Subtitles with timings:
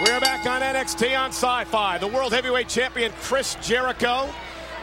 [0.00, 2.00] We're back on NXT on Syfy.
[2.00, 4.30] The World Heavyweight Champion Chris Jericho,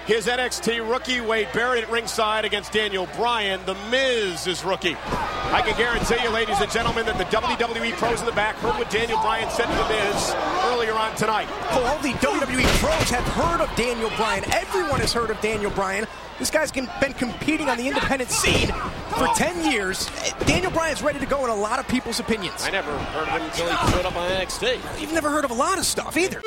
[0.08, 3.59] his NXT rookie Wade Barrett at ringside against Daniel Bryan.
[3.66, 4.95] The Miz is rookie.
[4.95, 8.75] I can guarantee you, ladies and gentlemen, that the WWE pros in the back heard
[8.75, 10.34] what Daniel Bryan said to the Miz
[10.71, 11.48] earlier on tonight.
[11.71, 14.45] Oh, all the WWE pros have heard of Daniel Bryan.
[14.54, 16.08] Everyone has heard of Daniel Bryan.
[16.39, 18.70] This guy's been competing on the independent scene
[19.17, 20.09] for 10 years.
[20.45, 22.63] Daniel Bryan's ready to go in a lot of people's opinions.
[22.63, 25.02] I never heard of him until he showed up on NXT.
[25.02, 26.41] You've never heard of a lot of stuff either.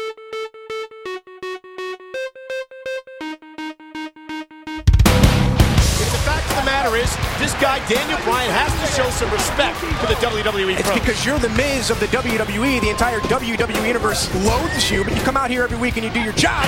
[7.00, 10.98] Is, this guy, Daniel Bryan, has to show some respect to the WWE It's pros.
[11.00, 12.80] because you're the Miz of the WWE.
[12.80, 16.10] The entire WWE universe loathes you, but you come out here every week and you
[16.12, 16.64] do your job.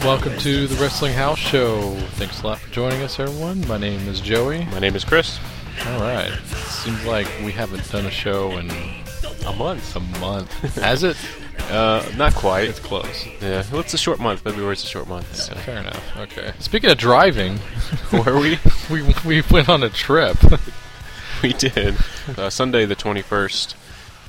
[0.00, 1.94] Welcome to the Wrestling House Show.
[2.12, 3.66] Thanks a lot for joining us, everyone.
[3.68, 4.64] My name is Joey.
[4.66, 5.38] My name is Chris.
[5.86, 6.32] All right.
[6.68, 8.70] Seems like we haven't done a show in
[9.46, 9.94] A month.
[9.96, 10.50] a month.
[10.76, 11.16] Has it?
[11.70, 12.68] Uh, not quite.
[12.70, 13.26] It's close.
[13.42, 14.40] Yeah, well, it's a short month.
[14.40, 15.34] February's a short month.
[15.36, 15.54] So.
[15.54, 16.16] Fair enough.
[16.16, 16.52] Okay.
[16.60, 17.58] Speaking of driving,
[18.10, 18.58] Where we
[18.90, 20.38] we we went on a trip.
[21.42, 21.96] we did
[22.38, 23.74] uh, Sunday the 21st,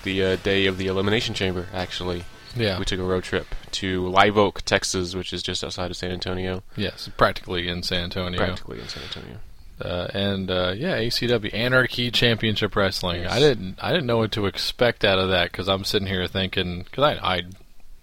[0.03, 1.67] the uh, day of the Elimination Chamber.
[1.73, 2.25] Actually,
[2.57, 2.77] yeah.
[2.77, 6.11] we took a road trip to Live Oak, Texas, which is just outside of San
[6.11, 8.37] Antonio, yes, practically in San Antonio.
[8.37, 9.37] practically in San Antonio.
[9.83, 13.21] Uh, and uh, yeah, ACW Anarchy Championship Wrestling.
[13.23, 13.31] Yes.
[13.31, 16.27] I didn't I didn't know what to expect out of that because I'm sitting here
[16.27, 17.41] thinking because I I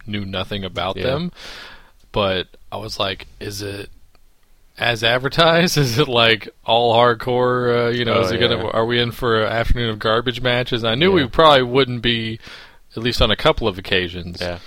[0.06, 1.04] knew nothing about Yeah.
[1.04, 1.32] them,
[2.10, 3.90] but I was like, is it
[4.76, 5.76] as advertised?
[5.78, 7.86] Is it like all hardcore?
[7.86, 8.64] Uh, you know, Oh, is it gonna?
[8.68, 10.82] Are we in for an afternoon of garbage matches?
[10.84, 12.38] I knew we probably wouldn't be,
[12.96, 14.38] at least on a couple of occasions.
[14.40, 14.58] Yeah,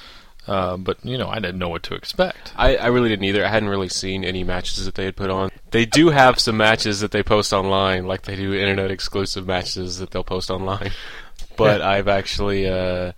[0.48, 2.54] Uh, but you know, I didn't know what to expect.
[2.56, 3.46] I, I really didn't either.
[3.46, 5.52] I hadn't really seen any matches that they had put on.
[5.70, 10.00] They do have some matches that they post online, like they do internet exclusive matches
[10.00, 10.92] that they'll post online.
[11.58, 13.12] But I've actually uh,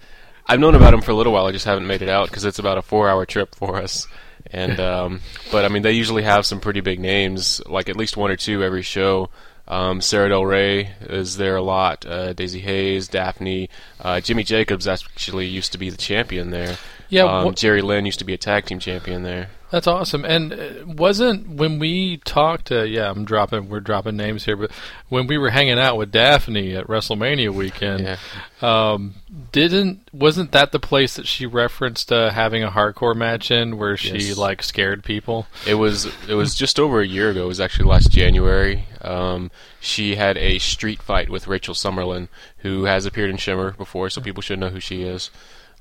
[0.47, 1.45] I've known about them for a little while.
[1.45, 4.07] I just haven't made it out because it's about a four-hour trip for us.
[4.51, 5.21] And um,
[5.51, 8.35] but I mean, they usually have some pretty big names, like at least one or
[8.35, 9.29] two every show.
[9.67, 12.05] Um, Sarah Del Rey is there a lot.
[12.05, 13.69] Uh, Daisy Hayes, Daphne,
[14.01, 16.77] uh, Jimmy Jacobs actually used to be the champion there.
[17.13, 19.49] Yeah, um, Jerry Lynn used to be a tag team champion there.
[19.69, 20.23] That's awesome.
[20.25, 22.71] And uh, wasn't when we talked?
[22.71, 23.69] Uh, yeah, I'm dropping.
[23.69, 24.71] We're dropping names here, but
[25.09, 28.17] when we were hanging out with Daphne at WrestleMania weekend, Yeah.
[28.61, 29.15] um,
[29.51, 33.97] didn't wasn't that the place that she referenced uh, having a hardcore match in where
[33.97, 34.37] she Yes.
[34.37, 35.47] like scared people?
[35.67, 37.43] It was it was just over a year ago.
[37.43, 38.85] It was actually last January.
[39.01, 42.27] Um, she had a street fight with Rachel Summerlin,
[42.59, 45.29] who has appeared in Shimmer before, so people should know who she is.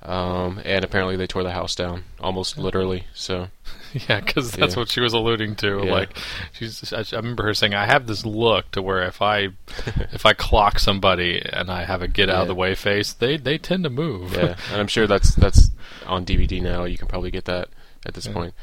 [0.05, 3.05] Um, and apparently they tore the house down, almost literally.
[3.15, 3.49] So
[4.09, 4.81] yeah, because that's Yeah.
[4.81, 5.83] what she was alluding to.
[5.85, 5.93] Yeah.
[5.93, 6.17] Like
[6.53, 9.51] she's, I remember her saying, "I have this look to where if I
[10.13, 13.37] if I clock somebody and I have a get out of the way face, they
[13.37, 15.71] they tend to move." yeah, and I'm sure that's that's
[16.07, 16.83] on DVD now.
[16.84, 17.69] You can probably get that
[18.05, 18.55] at this point.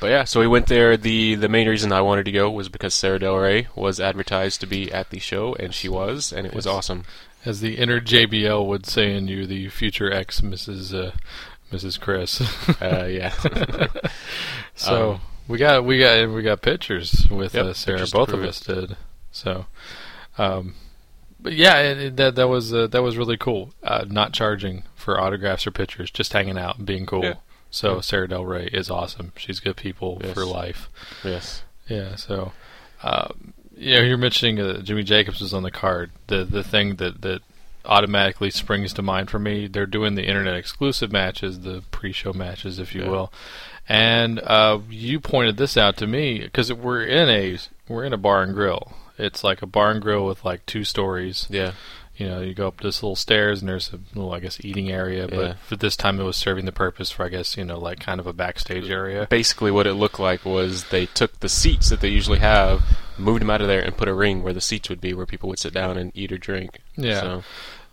[0.00, 0.98] But yeah, so we went there.
[0.98, 4.60] the The main reason I wanted to go was because Sarah Del Rey was advertised
[4.60, 7.04] to be at the show, and she was, and it was awesome.
[7.44, 10.94] As the inner JBL would say in you, the future ex Mrs.
[10.94, 11.12] Uh,
[11.72, 12.00] Mrs.
[12.00, 12.40] Chris.
[12.80, 13.30] Uh, yeah,
[14.74, 18.06] so Um, we got we got we got pictures with Yep, uh, Sarah.
[18.12, 18.96] Both of us did.
[19.30, 19.66] So,
[20.38, 20.74] um,
[21.40, 23.74] but yeah, it, it- that that was uh, that was really cool.
[23.82, 27.24] Uh, not charging for autographs or pictures, just hanging out and being cool.
[27.24, 27.34] Yeah.
[27.70, 28.00] So Yeah.
[28.02, 29.32] Sarah Del Rey is awesome.
[29.36, 30.34] She's good people Yes.
[30.34, 30.88] for life.
[31.24, 31.62] yes.
[31.88, 32.14] Yeah.
[32.16, 32.52] So,
[33.02, 36.10] um, you know, you're mentioning uh, Jimmy Jacobs was on the card.
[36.28, 37.40] The the thing that that
[37.84, 42.78] automatically springs to mind for me, they're doing the internet exclusive matches, the pre-show matches,
[42.78, 43.08] if you Yeah.
[43.10, 43.32] will.
[43.86, 47.58] And uh, you pointed this out to me because we're in a
[47.88, 48.94] we're in a bar and grill.
[49.18, 51.46] It's like a bar and grill with like two stories.
[51.50, 51.72] Yeah.
[52.16, 54.90] You know, you go up this little stairs and there's a little, I guess, eating
[54.90, 55.26] area.
[55.26, 55.36] Yeah.
[55.36, 57.98] But for this time, it was serving the purpose for, I guess, you know, like
[57.98, 59.26] kind of a backstage area.
[59.28, 62.82] basically what it looked like was they took the seats that they usually have,
[63.18, 65.26] moved them out of there, and put a ring where the seats would be, where
[65.26, 66.78] people would sit down and eat or drink.
[66.96, 67.20] Yeah.
[67.20, 67.42] So,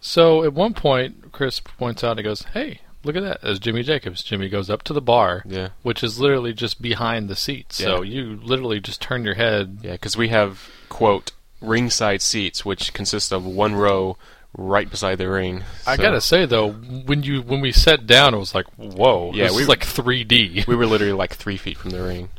[0.01, 3.41] So at one point, Chris points out and goes, "Hey, look at that!
[3.41, 5.69] There's Jimmy Jacobs." Jimmy goes up to the bar, yeah.
[5.83, 7.77] which is literally just behind the seats.
[7.77, 9.79] So you literally just turn your head.
[9.81, 11.31] Yeah, because we have, quote,
[11.61, 14.17] ringside seats, which consist of one row
[14.57, 15.63] right beside the ring.
[15.87, 19.31] I So gotta say though, when you when we sat down, it was like, "Whoa!"
[19.33, 20.65] Yeah, this we- is like 3D.
[20.67, 22.29] We were literally like three feet from the ring.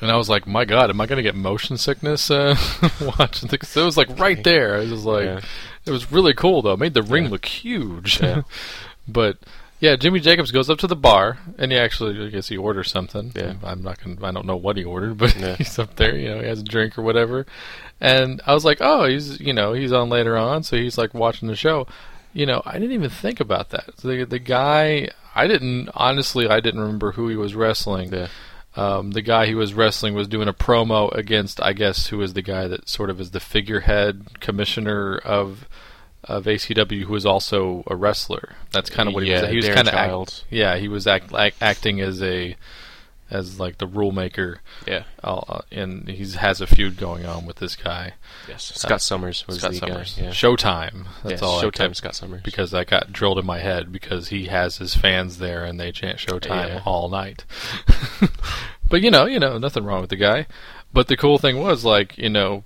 [0.00, 2.56] And I was like, "My God, am I gonna get motion sickness uh,
[3.18, 4.76] watching?" Because it was like right there.
[4.76, 5.40] I was like, Yeah.
[5.84, 6.72] it was really cool though.
[6.72, 8.20] It made the ring look huge.
[8.22, 8.42] Yeah.
[9.08, 9.36] but
[9.80, 12.90] yeah, Jimmy Jacobs goes up to the bar and he actually, I guess he orders
[12.90, 13.32] something.
[13.34, 13.54] Yeah.
[13.62, 15.56] I'm not gonna, I don't know what he ordered, but Yeah.
[15.56, 16.16] he's up there.
[16.16, 17.46] You know, he has a drink or whatever.
[18.00, 21.14] And I was like, oh, he's, you know, he's on later on, so he's like
[21.14, 21.86] watching the show.
[22.32, 23.90] You know, I didn't even think about that.
[23.98, 28.12] So the the guy, I didn't honestly, I didn't remember who he was wrestling.
[28.12, 28.28] Yeah.
[28.76, 32.34] Um, the guy he was wrestling was doing a promo against, I guess, who is
[32.34, 35.68] the guy that sort of is the figurehead commissioner of
[36.24, 38.54] of ACW, who is also a wrestler.
[38.72, 39.50] That's kind of what he Yeah, was.
[39.50, 40.44] He was kind of Childs.
[40.50, 42.56] yeah, he was act, like, acting as a
[43.30, 45.04] as like the rule maker, Yeah.
[45.24, 48.12] uh, and he has a feud going on with this guy,
[48.46, 48.70] Yes.
[48.76, 50.14] Scott Summers was Scott the Summers.
[50.14, 50.24] guy.
[50.24, 50.30] Yeah.
[50.30, 51.06] Showtime.
[51.22, 51.58] That's Yes, all.
[51.58, 52.42] I Showtime Scott Summers.
[52.44, 55.90] because I got drilled in my head because he has his fans there and they
[55.90, 56.82] chant Showtime Yeah.
[56.84, 57.44] all night.
[58.88, 60.46] but you know, you know, nothing wrong with the guy.
[60.92, 62.62] But the cool thing was like, you know,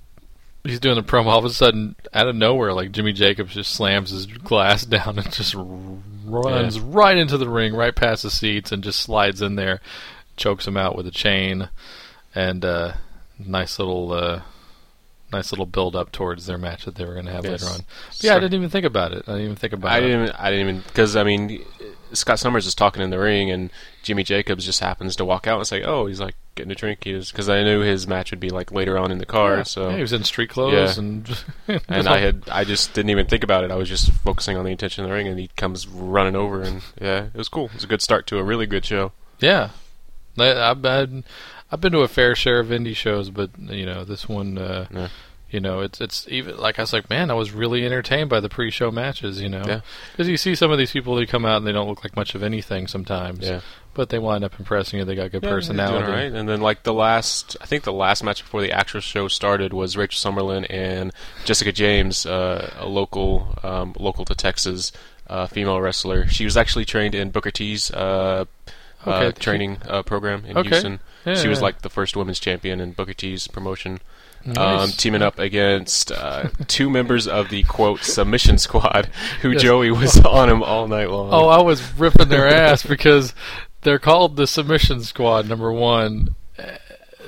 [0.65, 3.73] he's doing the promo all of a sudden out of nowhere like Jimmy Jacobs just
[3.73, 6.83] slams his glass down and just runs Yeah.
[6.87, 9.81] right into the ring, right past the seats and just slides in there,
[10.37, 11.69] chokes him out with a chain
[12.35, 12.93] and uh
[13.39, 14.43] nice little uh
[15.33, 17.63] nice little build up towards their match that they were going to have Yes.
[17.63, 17.81] later on.
[18.09, 19.25] But yeah, I didn't even think about it.
[19.27, 20.01] I didn't even think about I it.
[20.03, 20.31] didn't.
[20.41, 21.65] I didn't even because I mean,
[22.15, 23.71] Scott Summers is talking in the ring, and
[24.03, 27.05] Jimmy Jacobs just happens to walk out and say, "Oh, he's like getting a drink."
[27.05, 29.57] He is because I knew his match would be like later on in the car.
[29.57, 29.63] Yeah.
[29.63, 31.03] So Yeah, he was in street clothes Yeah.
[31.03, 31.45] and
[31.89, 33.71] and I had I just didn't even think about it.
[33.71, 36.61] I was just focusing on the intention of the ring, and he comes running over,
[36.61, 37.67] and yeah, it was cool.
[37.67, 39.13] It was a good start to a really good show.
[39.41, 39.71] yeah.
[40.39, 41.25] I, I've been
[41.73, 44.87] I've been to a fair share of indie shows, but you know this one, uh,
[44.95, 45.09] Yeah.
[45.51, 48.39] you know it's it's even like I was like, man, I was really entertained by
[48.39, 49.81] the pre-show matches, you know, Yeah.
[50.13, 52.15] because you see some of these people they come out and they don't look like
[52.15, 53.61] much of anything sometimes, Yeah.
[53.99, 55.05] But they wind up impressing you.
[55.05, 56.33] They got good Yeah, personality, they're doing all right.
[56.41, 59.73] And then like the last, I think the last match before the actual show started
[59.73, 61.13] was Rachel Summerlin and
[61.45, 64.93] Jessica James, uh, a local, um, local to Texas,
[65.29, 66.29] uh, female wrestler.
[66.29, 68.45] She was actually trained in Booker T's uh,
[69.05, 69.33] uh, Okay.
[69.41, 70.69] training uh, program in Okay.
[70.71, 71.01] Houston.
[71.27, 73.99] Yeah, she was like the first women's champion in Booker T's promotion.
[74.57, 79.07] Um, teaming up against uh, two members of the quote submission squad,
[79.43, 79.63] who Yes.
[79.63, 81.31] Joey was on him all night long.
[81.33, 83.35] Oh, I was ripping their ass because
[83.83, 86.35] they're called the Submission Squad number one.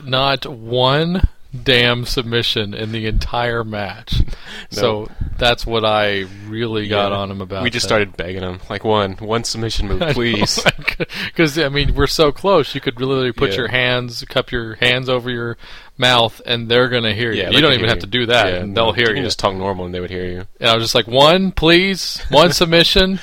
[0.05, 1.29] Not one
[1.65, 4.23] damn submission in the entire match.
[4.73, 7.19] So that's what I really got Yeah.
[7.19, 7.65] on them about.
[7.65, 7.89] we just that.
[7.89, 10.65] started begging him, like one, one submission move, please.
[11.27, 12.73] Because I mean, we're so close.
[12.75, 13.57] You could literally put Yeah.
[13.57, 15.57] your hands, cup your hands over your
[15.99, 17.43] mouth, and they're gonna hear you.
[17.43, 19.17] Yeah, you don't even have to do that, and they'll hear you.
[19.17, 19.23] you.
[19.25, 20.47] just talk normal and they would hear you.
[20.61, 23.19] And I was just like, one, please, one submission,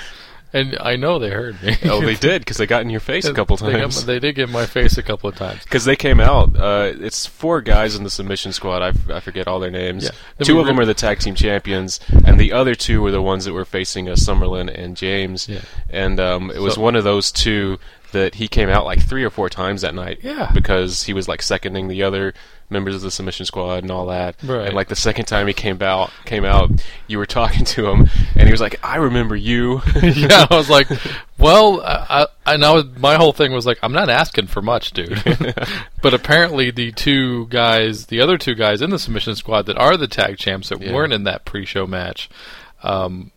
[0.53, 1.75] and I know they heard me.
[1.85, 4.01] Oh, they did because they got in your face a couple They got times.
[4.05, 5.61] my- They, did get in my face a couple of times.
[5.63, 6.55] Because they came out.
[6.55, 8.81] Uh, it's four guys in the submission squad.
[8.81, 10.05] I, f- I forget all their names.
[10.05, 10.11] Yeah.
[10.45, 13.21] Two we of them are the tag team champions, and the other two were the
[13.21, 15.47] ones that were facing uh, Summerlin and James.
[15.49, 15.61] Yeah.
[15.89, 17.79] And um, it was So- one of those two
[18.13, 20.19] that he came out like three or four times that night.
[20.23, 20.49] Yeah.
[20.53, 22.33] Because he was like seconding the other
[22.69, 24.35] members of the submission squad and all that.
[24.43, 24.67] Right.
[24.67, 26.69] And like the second time he came out, came out,
[27.07, 30.69] you were talking to him, and he was like, "I remember you." yeah, I was
[30.69, 30.87] like,
[31.37, 34.61] well, I, I, and I was, my whole thing was like, I'm not asking for
[34.61, 35.23] much, dude.
[36.01, 39.95] but apparently, the two guys, the other two guys in the submission squad that are
[39.97, 40.93] the tag champs that Yeah.
[40.93, 42.29] weren't in that pre-show match,
[42.83, 43.31] um,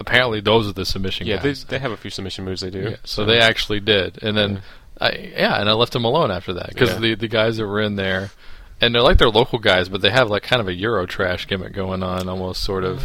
[0.00, 1.64] apparently those are the submission yeah, they guys.
[1.64, 2.90] they have a few submission moves they do.
[2.90, 4.62] Yeah, so they actually did, and then,
[5.00, 6.98] I, yeah, and I left them alone after that because Yeah.
[7.00, 8.30] the the guys that were in there,
[8.80, 11.46] and they're like they're local guys, but they have like kind of a Euro trash
[11.46, 13.02] gimmick going on, almost sort of.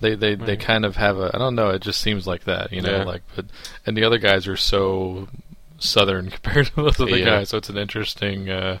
[0.00, 1.70] They they they kind of have a I don't know.
[1.70, 2.98] It just seems like that, you know.
[2.98, 3.04] Yeah.
[3.04, 3.46] Like, but
[3.86, 5.28] and the other guys are so
[5.78, 7.24] southern compared to those other Yeah.
[7.24, 8.50] guys, so it's an interesting.
[8.50, 8.78] uh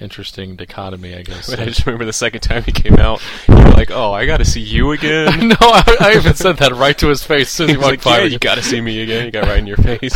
[0.00, 1.50] Interesting dichotomy, I guess.
[1.50, 4.26] But I just remember the second time he came out, you were like, "Oh, I
[4.26, 7.58] got to see you again." no, I, I even said that right to his face
[7.60, 8.18] as He he walked like, by.
[8.20, 10.14] "Yeah, you got to see me again." You got right in your face.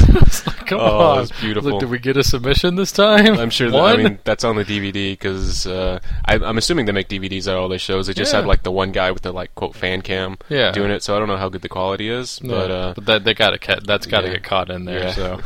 [0.65, 1.73] Come Oh, on, it was beautiful.
[1.73, 3.39] Like, did we get a submission this time?
[3.39, 3.71] I'm sure.
[3.71, 7.47] That, I mean, that's on the DVD because uh, I, I'm assuming they make DVDs
[7.49, 8.07] out of all their shows.
[8.07, 8.41] They just Yeah.
[8.41, 10.73] had like the one guy with the like quote fan cam Yeah.
[10.73, 11.03] doing it.
[11.03, 13.35] So I don't know how good the quality is, No, but uh, but that they
[13.35, 14.35] got to that's got to yeah.
[14.35, 15.13] get caught in there.
[15.13, 15.41] So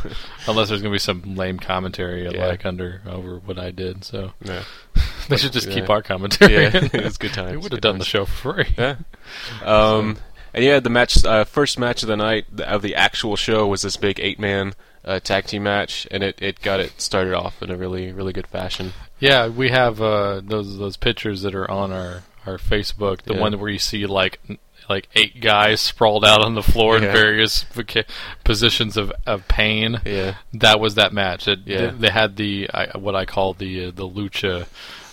[0.49, 2.47] unless there's gonna be some lame commentary Yeah.
[2.47, 4.63] like under over what I did, so yeah,
[5.29, 6.53] they should just keep our commentary.
[6.53, 6.85] yeah, in.
[6.93, 7.51] it was good times.
[7.51, 8.73] They would have done the show for free.
[8.77, 8.95] Yeah.
[9.63, 10.17] Um,
[10.53, 13.83] and yeah, the match, uh, first match of the night of the actual show was
[13.83, 14.73] this big eight man
[15.05, 18.33] uh, tag team match, and it, it got it started off in a really really
[18.33, 18.93] good fashion.
[19.19, 23.21] Yeah, we have uh, those those pictures that are on our our Facebook.
[23.21, 23.41] The Yeah.
[23.41, 24.39] one where you see like
[24.89, 28.07] like eight guys sprawled out on the floor in various voca-
[28.43, 30.01] positions of, of pain.
[30.05, 30.35] Yeah.
[30.53, 31.47] That was that match.
[31.47, 31.87] It, Yeah.
[31.91, 34.67] they, they had the I, what I call the uh, the lucha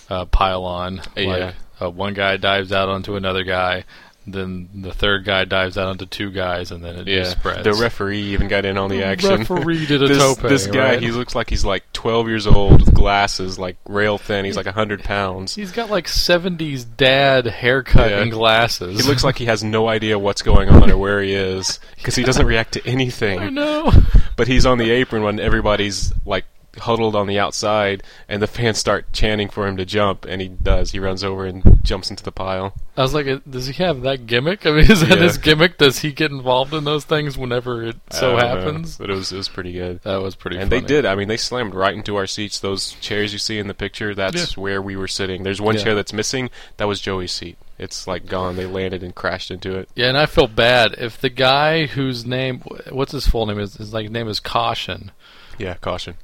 [0.09, 1.01] uh, pylon.
[1.15, 1.27] Yeah.
[1.27, 3.83] Like uh, one guy dives out onto another guy.
[4.27, 7.63] Then the third guy dives out onto two guys, and then it Yeah, just spreads.
[7.63, 9.29] the referee even got in on the action.
[9.39, 11.01] referee did a this, tope, This guy, right?
[11.01, 14.43] he looks like he's like 12 years old with glasses, like rail thin.
[14.45, 15.55] He's like 100 pounds.
[15.55, 18.19] He's got like '70s dad haircut Yeah.
[18.21, 18.99] and glasses.
[19.01, 22.15] He looks like he has no idea what's going on or where he is because
[22.15, 23.53] he doesn't react to I anything.
[23.53, 23.91] know.
[24.35, 26.45] But he's on the apron when everybody's like
[26.79, 30.47] huddled on the outside, and the fans start chanting for him to jump, and he
[30.47, 30.91] does.
[30.91, 32.73] He runs over and jumps into the pile.
[32.95, 34.65] I was like, does he have that gimmick?
[34.65, 35.23] I mean, is that Yeah.
[35.23, 35.77] his gimmick?
[35.77, 38.97] Does he get involved in those things whenever it so don't know, happens?
[38.97, 40.01] but it was it was pretty good.
[40.03, 40.57] That was pretty.
[40.57, 40.81] And funny.
[40.81, 41.05] they did.
[41.05, 42.59] I mean, they slammed right into our seats.
[42.59, 45.43] Those chairs you see in the picture, that's where we were sitting.
[45.43, 45.83] There's one Yeah.
[45.83, 46.49] chair that's missing.
[46.77, 47.57] That was Joey's seat.
[47.79, 48.55] It's like gone.
[48.55, 49.87] They landed and crashed into it.
[49.95, 53.75] Yeah, and I feel bad if the guy whose name, what's his full name is,
[53.75, 55.11] his like name is Caution.
[55.59, 56.15] Yeah, caution.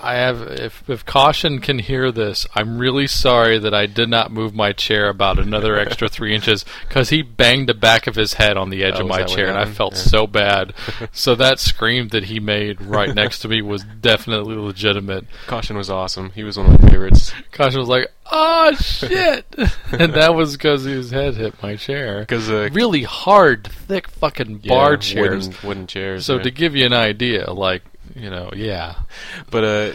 [0.00, 4.30] I have if if Caution can hear this, I'm really sorry that I did not
[4.30, 8.34] move my chair about another extra three inches because he banged the back of his
[8.34, 10.00] head on the edge Oh, of my chair, and I felt Yeah.
[10.02, 10.72] so bad.
[11.12, 15.26] so that scream that he made right next to me was definitely legitimate.
[15.46, 16.30] Caution was awesome.
[16.30, 19.46] He was one of my favorites Caution was like, "Oh shit,"
[19.92, 22.20] and that was because his head hit my chair.
[22.20, 25.48] because uh, Really hard, thick, fucking yeah, bar chairs.
[25.48, 26.24] wooden, wooden chairs.
[26.26, 26.42] So yeah.
[26.42, 27.82] to give you an idea, like
[28.16, 28.94] you know, yeah,
[29.50, 29.92] but uh,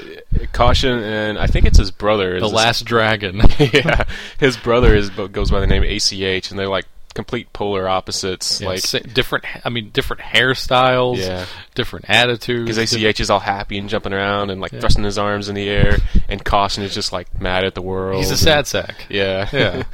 [0.53, 2.35] caution, and I think it's his brother.
[2.35, 3.41] is the this- last dragon.
[3.59, 4.03] yeah,
[4.39, 8.59] his brother is goes by the name ACH, and they're like complete polar opposites.
[8.61, 9.45] Yeah, like sa- different.
[9.65, 11.17] I mean, different hairstyles.
[11.17, 11.45] Yeah.
[11.75, 12.75] different attitudes.
[12.75, 14.79] because ACH is all happy and jumping around and like Yeah.
[14.79, 18.17] thrusting his arms in the air, and caution is just like mad at the world.
[18.17, 19.05] He's a sad sack.
[19.09, 19.83] Yeah, Yeah.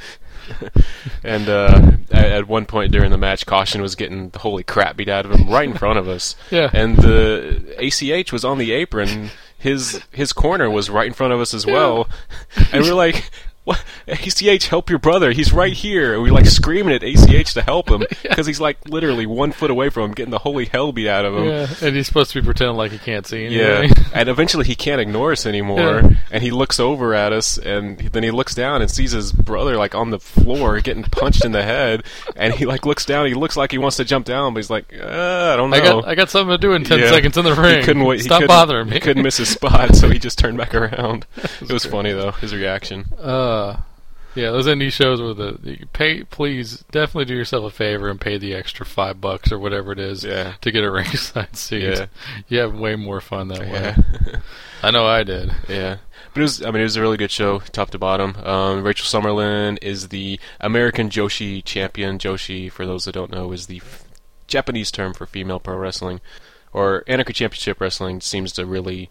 [1.24, 5.08] and uh, at, one point during the match, Caution was getting the holy crap beat
[5.08, 6.36] out of him right in front of us.
[6.50, 6.68] Yeah.
[6.72, 9.30] And the ACH was on the apron.
[9.56, 12.08] His his corner was right in front of us as well.
[12.72, 13.30] And we're like,
[13.70, 13.84] "What?
[14.08, 15.32] ACH, help your brother!
[15.32, 18.78] He's right here!" And we're like screaming at ACH to help him because he's like
[18.88, 21.44] literally one foot away from him, getting the holy hell beat out of him.
[21.44, 24.04] Yeah, and he's supposed to be pretending like he can't see Yeah, anything.
[24.14, 26.10] and eventually he can't ignore us anymore, Yeah.
[26.30, 29.76] and he looks over at us, and then he looks down and sees his brother
[29.76, 32.02] like on the floor getting punched in the head,
[32.36, 33.26] and he like looks down.
[33.26, 35.76] He looks like he wants to jump down, but he's like, uh, I don't know.
[35.76, 37.10] I got I got something to do in ten Yeah.
[37.10, 37.78] seconds in the ring.
[37.78, 38.18] He couldn't wait.
[38.20, 38.94] he Stop couldn't- bothering me.
[38.94, 41.26] He couldn't miss his spot, so he just turned back around.
[41.60, 43.04] it was funny though, his reaction.
[43.18, 43.59] Uh,
[44.34, 46.22] yeah, those indie shows with the you pay.
[46.24, 49.98] Please, definitely do yourself a favor and pay the extra five bucks or whatever it
[49.98, 50.54] is Yeah.
[50.60, 51.82] to get a ringside seat.
[51.82, 52.06] Yeah.
[52.48, 53.94] You have way more fun that way.
[54.82, 55.50] I know I did.
[55.68, 55.96] Yeah,
[56.32, 56.62] but it was.
[56.62, 58.36] I mean, it was a really good show, top to bottom.
[58.36, 62.18] Um, Rachel Summerlin is the American Joshi champion.
[62.18, 64.04] Joshi, for those that don't know, is the f-
[64.46, 66.20] Japanese term for female pro wrestling,
[66.72, 69.10] or Anarchy Championship Wrestling seems to really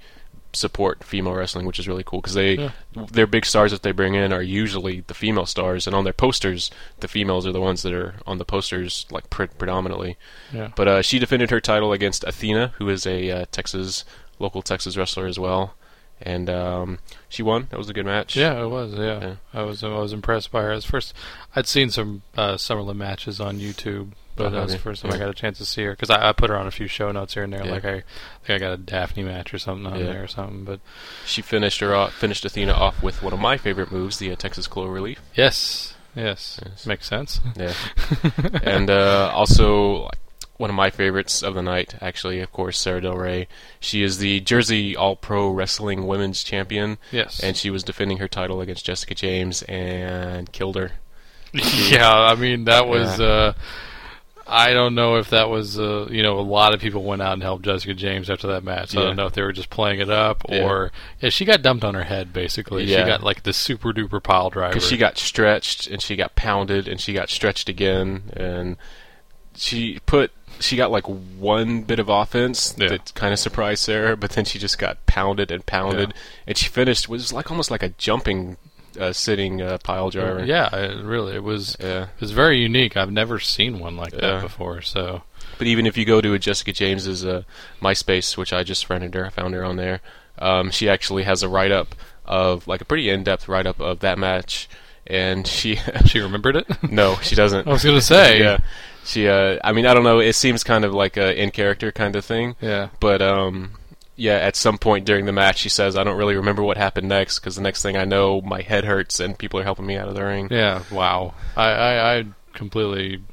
[0.53, 2.72] support female wrestling, which is really cool because they Yeah.
[3.12, 6.13] their big stars that they bring in are usually the female stars, and on their
[6.13, 10.18] posters, the females are the ones that are on the posters like pre- predominantly.
[10.51, 10.70] Yeah.
[10.75, 14.06] But uh, she defended her title against Athena, who is a uh, Texas
[14.39, 15.75] local Texas wrestler as well,
[16.22, 17.68] and um, she won.
[17.70, 18.36] That was a good match.
[18.36, 18.94] Yeah, it was.
[18.94, 19.36] Yeah, Yeah.
[19.53, 19.84] I was.
[19.84, 20.72] I was impressed by her.
[20.72, 21.13] As first,
[21.56, 25.17] I'd seen some uh, Summerlin matches on YouTube, but that was the first time I
[25.17, 27.12] got a chance to see her because I, I put her on a few show
[27.12, 27.63] notes here and there.
[27.65, 27.72] Yeah.
[27.72, 28.03] Like I, I
[28.43, 30.05] think I got a Daphne match or something on Yeah.
[30.05, 30.63] there or something.
[30.63, 30.79] But
[31.25, 34.36] she finished her off, finished Athena off with one of my favorite moves, the uh,
[34.36, 35.22] Texas Clover Leaf.
[35.36, 36.86] yes, yes, Yes.
[36.88, 37.39] makes sense.
[37.55, 37.74] Yeah,
[38.63, 40.10] and uh, also
[40.58, 43.48] one of my favorites of the night, actually, of course, Sarah Del Rey.
[43.79, 48.27] She is the Jersey All Pro Wrestling Women's Champion, Yes, and she was defending her
[48.27, 50.91] title against Jessica James and killed her.
[51.53, 52.12] yeah.
[52.13, 53.19] I mean, that was.
[53.19, 53.25] Yeah.
[53.25, 53.53] Uh,
[54.50, 57.34] I don't know if that was, uh, you know, a lot of people went out
[57.34, 58.96] and helped Jessica James after that match.
[58.96, 59.08] I Yeah.
[59.08, 60.91] don't know if they were just playing it up or
[61.22, 62.86] yeah, she got dumped on her head basically.
[62.86, 63.00] Yeah.
[63.00, 64.74] She got like the super duper pile driver.
[64.74, 68.77] because she got stretched and she got pounded and she got stretched again and
[69.56, 72.89] she put she got like one bit of offense Yeah.
[72.89, 76.13] that kind of surprised Sarah, but then she just got pounded and pounded,
[76.48, 78.58] and she finished was like almost like a jumping,
[79.00, 80.43] uh, sitting uh, pile driver.
[80.46, 81.75] Yeah, it, really, it was.
[81.79, 82.03] yeah.
[82.03, 82.96] It was very unique.
[82.96, 84.22] I've never seen one like Yeah.
[84.22, 84.81] that before.
[84.81, 85.24] So
[85.58, 87.43] But even if you go to a Jessica James's uh,
[87.81, 90.00] MySpace, which I just friended her, I found her on there.
[90.38, 93.79] Um, she actually has a write up of like a pretty in depth write up
[93.81, 94.69] of that match,
[95.08, 96.67] and she she remembered it.
[96.91, 97.67] no, she doesn't.
[97.67, 98.39] I was gonna say.
[98.43, 98.60] yeah.
[99.05, 100.19] She, uh, I mean, I don't know.
[100.19, 102.55] It seems kind of like a in character kind of thing.
[102.62, 102.89] Yeah.
[103.00, 103.72] But um,
[104.19, 107.07] yeah, at some point during the match, she says, "I don't really remember what happened
[107.09, 109.95] next because the next thing I know, my head hurts and people are helping me
[109.97, 110.83] out of the ring." Yeah.
[110.91, 111.33] Wow.
[111.55, 113.23] I, I, I completely.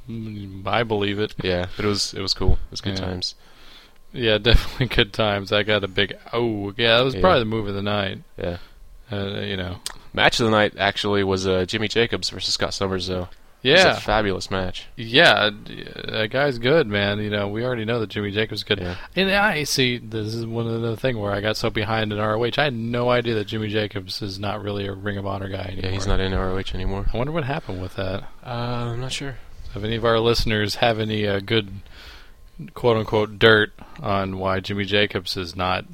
[0.66, 1.34] I believe it.
[1.42, 2.52] Yeah, but it was it was cool.
[2.54, 3.04] It was good Yeah.
[3.06, 3.34] times.
[4.12, 5.52] Yeah, definitely good times.
[5.52, 6.16] I got a big.
[6.32, 6.96] Oh, yeah.
[6.98, 7.20] That was Yeah.
[7.20, 8.22] probably the move of the night.
[8.38, 8.58] Yeah.
[9.12, 9.78] Uh, you know.
[10.14, 13.28] Match of the night actually was uh, Jimmy Jacobs versus Scott Summers, though.
[13.66, 13.90] Yeah.
[13.90, 14.86] It's a fabulous match.
[14.96, 15.50] Yeah,
[16.08, 17.18] that guy's good, man.
[17.20, 18.80] You know, we already know that Jimmy Jacobs is good.
[18.80, 18.96] Yeah.
[19.16, 22.18] And I see this is one of the thing where I got so behind in
[22.18, 22.52] ROH.
[22.58, 25.64] I had no idea that Jimmy Jacobs is not really a Ring of Honor guy
[25.64, 25.84] anymore.
[25.84, 27.06] Yeah, he's not in ROH anymore.
[27.12, 28.22] I wonder what happened with that.
[28.44, 29.36] Uh, I'm not sure.
[29.74, 31.70] If any of our listeners have any uh, good
[32.74, 35.84] quote unquote dirt on why Jimmy Jacobs is not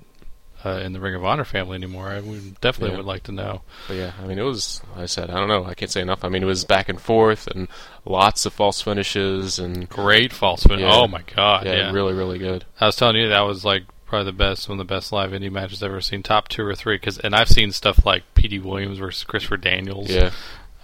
[0.65, 2.97] uh, in the Ring of Honor family anymore, I would definitely Yeah.
[2.99, 3.63] would like to know.
[3.89, 4.81] But yeah, I mean, it was.
[4.95, 5.65] like I said, I don't know.
[5.65, 6.25] I can't say enough.
[6.25, 7.69] I mean, it was back and forth and
[8.05, 10.83] lots of false finishes and Great false finish.
[10.83, 10.93] Yeah.
[10.95, 11.67] Oh my god.
[11.67, 11.93] yeah, Yeah.
[11.93, 12.65] really, really good.
[12.81, 15.31] I was telling you that was like probably the best, one of the best live
[15.31, 16.23] indie matches I've ever seen.
[16.23, 16.99] Top two or three.
[16.99, 20.11] Cause, and I've seen stuff like Petey Williams versus Christopher Daniels.
[20.11, 20.31] Yeah,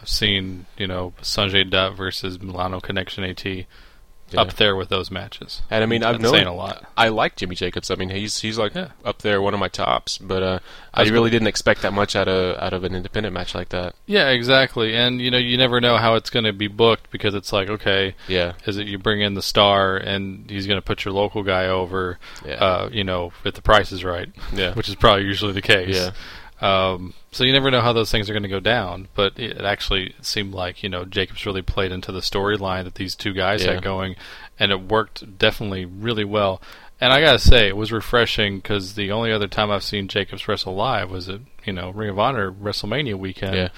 [0.00, 3.44] I've seen, you know, Sanjay Dutt versus Milano Collection AT.
[4.30, 4.40] Yeah.
[4.42, 5.62] Up there with those matches.
[5.70, 6.84] And I mean, I've known saying a lot.
[6.96, 7.90] I like Jimmy Jacobs.
[7.90, 8.88] I mean, he's he's like Yeah.
[9.04, 10.18] up there, one of my tops.
[10.18, 10.58] But uh,
[10.92, 13.94] I really didn't expect that much out of out of an independent match like that.
[14.06, 14.94] Yeah, exactly.
[14.94, 17.68] And you know, you never know how it's going to be booked because it's like,
[17.68, 21.14] okay, Yeah, is it you bring in the star and he's going to put your
[21.14, 22.54] local guy over, Yeah.
[22.54, 25.94] uh, you know, if the price is right, yeah, which is probably usually the case.
[25.96, 26.10] yeah,
[26.60, 29.08] Um, so you never know how those things are going to go down.
[29.14, 33.14] But it actually seemed like you know Jacobs really played into the storyline that these
[33.14, 33.74] two guys Yeah.
[33.74, 34.16] had going,
[34.58, 36.60] and it worked definitely really well.
[37.00, 40.48] And I gotta say, it was refreshing because the only other time I've seen Jacobs
[40.48, 43.54] wrestle live was at you know Ring of Honor WrestleMania weekend.
[43.54, 43.68] Yeah.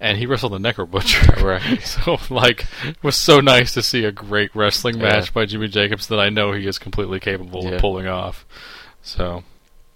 [0.00, 1.20] And he wrestled the Necro Butcher.
[1.44, 1.80] Right.
[1.82, 5.02] so, like, it was so nice to see a great wrestling Yeah.
[5.04, 7.72] match by Jimmy Jacobs that I know he is completely capable Yeah.
[7.72, 8.44] of pulling off.
[9.02, 9.44] So,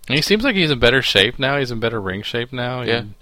[0.09, 1.59] and he seems like he's in better shape now.
[1.59, 2.83] He's in better ring shape now.
[2.83, 2.99] Yeah.
[2.99, 3.15] And,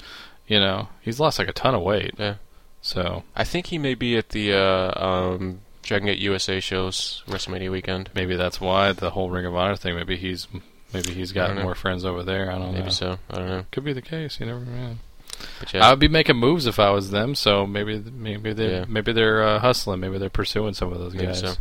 [0.46, 2.14] you know, he's lost like a ton of weight.
[2.18, 2.34] yeah.
[2.82, 7.70] So I think he may be at the uh, um, Dragon Gate USA shows WrestleMania
[7.70, 8.10] weekend.
[8.14, 9.94] maybe that's why the whole Ring of Honor thing.
[9.96, 10.46] Maybe he's
[10.92, 12.50] maybe he's got more friends over there.
[12.50, 12.80] I don't Maybe know.
[12.80, 13.18] Maybe so.
[13.30, 13.64] I don't know.
[13.72, 14.38] Could be the case.
[14.38, 14.96] You never know.
[15.72, 17.34] Yeah, I would be making moves if I was them.
[17.34, 18.84] So maybe maybe they Yeah.
[18.86, 20.00] maybe they're uh, hustling.
[20.00, 21.40] Maybe they're pursuing some of those Maybe guys.
[21.40, 21.54] so.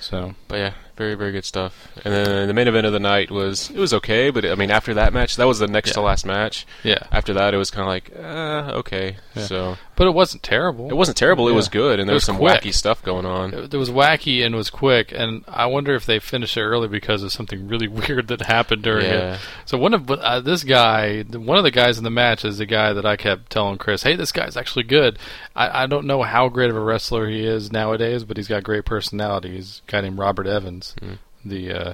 [0.00, 1.88] So But yeah, very very good stuff.
[2.04, 4.70] And then the main event of the night was it was okay, but I mean
[4.70, 6.66] after that match, that was the next to last match.
[6.82, 9.16] yeah, After that, it was kind of like uh, okay.
[9.34, 9.44] Yeah.
[9.44, 10.88] So but it wasn't terrible.
[10.88, 11.48] it wasn't terrible.
[11.48, 11.56] It Yeah.
[11.56, 12.62] was good, and there was was some quick.
[12.62, 13.52] wacky stuff going on.
[13.52, 16.88] It, it was wacky and was quick, and I wonder if they finished it early
[16.88, 19.34] because of something really weird that happened during Yeah.
[19.34, 19.40] it.
[19.66, 22.64] So one of uh, this guy, one of the guys in the match is the
[22.66, 25.18] guy that I kept telling Chris, "Hey, this guy's actually good."
[25.54, 28.62] I, I don't know how great of a wrestler he is nowadays, but he's got
[28.62, 29.56] great personality.
[29.56, 30.94] He's a guy named Robert Evans.
[31.02, 31.18] Mm.
[31.44, 31.92] The uh,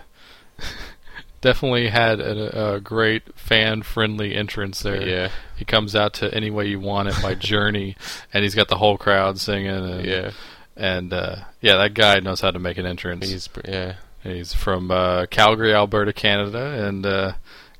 [1.45, 5.07] definitely had a, a great fan-friendly entrance there.
[5.07, 7.97] Yeah, He comes out to "Any Way You Want It" by Journey,
[8.33, 9.69] and he's got the whole crowd singing.
[9.69, 10.31] And, yeah.
[10.75, 13.29] and uh, yeah, that guy knows how to make an entrance.
[13.29, 13.97] He's yeah.
[14.23, 17.33] He's from uh, Calgary, Alberta, Canada, and uh,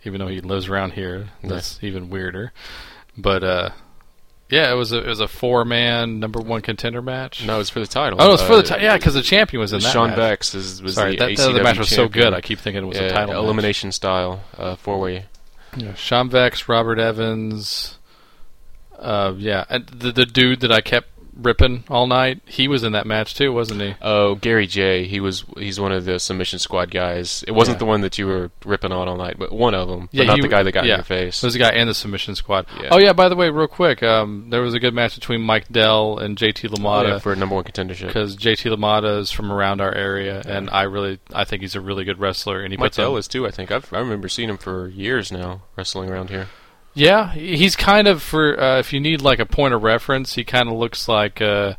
[0.05, 2.53] even though he lives around here, that's even weirder.
[3.17, 3.71] But uh,
[4.51, 7.47] yeah, it was a it was a four man number one contender match.
[7.47, 8.21] No, it's for the title.
[8.21, 10.17] oh, it was for the Uh, yeah, because the champion was in that Sean match.
[10.17, 12.35] Vex is, was Sorry, the that, that match was so good.
[12.35, 13.43] I keep thinking it was yeah, a title match.
[13.43, 15.27] elimination style uh, four way.
[15.77, 17.99] Yeah, Sean Vex, Robert Evans.
[18.99, 22.93] Uh, yeah, and the the dude that I kept ripping all night, he was in
[22.93, 23.95] that match too, wasn't he?
[24.03, 25.05] Oh, Gary J.
[25.07, 27.45] He was he's one of the submission squad guys.
[27.49, 27.79] It wasn't Yeah.
[27.81, 30.09] the one that you were ripping on all night, but one of them.
[30.13, 30.95] But Yeah, not he- the guy that got yeah.
[30.95, 31.41] in your face.
[31.41, 32.67] There's a guy in the submission squad.
[32.81, 32.89] Yeah.
[32.93, 35.69] Oh yeah, by the way, real quick, um, there was a good match between Mike
[35.71, 36.77] Dell and JT Oh, yeah,
[37.17, 38.07] LaMotta for number one contendership.
[38.09, 41.81] because JT LaMotta is from around our area, and I really I think he's a
[41.81, 43.47] really good wrestler, and he Mike Dell is too.
[43.47, 46.49] I think I've, I remember seeing him for years now wrestling around here.
[46.95, 50.45] Yeah, he's kind of for uh, if you need like a point of reference, he
[50.45, 51.75] kind of looks like uh,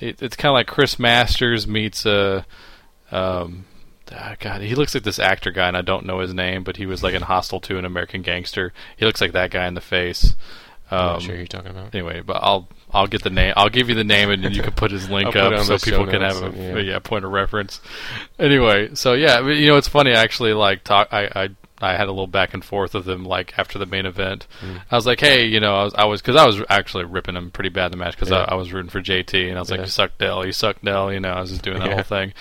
[0.00, 2.44] it, it's kind of like Chris Masters meets uh,
[3.10, 3.64] um,
[4.12, 6.76] ah, God, he looks like this actor guy, and I don't know his name, but
[6.76, 8.72] he was like in Hostel to an American Gangster.
[8.96, 10.34] He looks like that guy in the face.
[10.90, 11.94] I'm Um, not sure you're talking about.
[11.94, 13.54] Anyway, but I'll I'll get the name.
[13.56, 15.58] I'll give you the name, and then you can put his link I'll put it
[15.58, 16.78] up so people can have a yeah.
[16.78, 16.98] yeah.
[17.00, 17.80] point of reference.
[18.38, 20.12] Anyway, so yeah, you know it's funny.
[20.12, 21.08] Actually like talk.
[21.10, 21.48] I, I
[21.80, 24.46] I had a little back and forth with him like after the main event.
[24.60, 24.82] Mm.
[24.90, 27.34] I was like, hey, you know, I was I was because I was actually ripping
[27.36, 28.44] him pretty bad in the match because Yeah.
[28.48, 29.84] I, I was rooting for JT, and I was like, Yeah.
[29.86, 31.12] you suck Dell, you suck Dell.
[31.12, 31.94] You know, I was just doing that Yeah.
[31.94, 32.32] whole thing.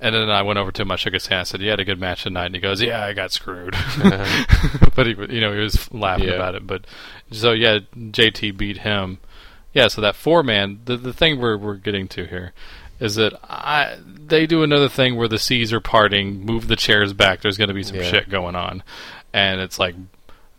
[0.00, 1.80] And then I went over to him, I shook his hand, I said, "You had
[1.80, 3.74] a good match tonight." And he goes, "Yeah, I got screwed."
[4.94, 6.66] but he, you know, he was laughing about it.
[6.66, 6.86] But
[7.32, 9.18] so yeah, JT beat him.
[9.72, 10.80] Yeah, so that four man.
[10.84, 12.52] The the thing we're we're getting to here
[13.00, 17.12] is that I they do another thing where the seas are parting, move the chairs
[17.12, 17.40] back.
[17.40, 18.02] There's going to be some Yeah.
[18.04, 18.82] shit going on,
[19.32, 19.94] and it's like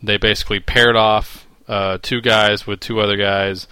[0.02, 3.68] they basically paired off uh, two guys with two other guys.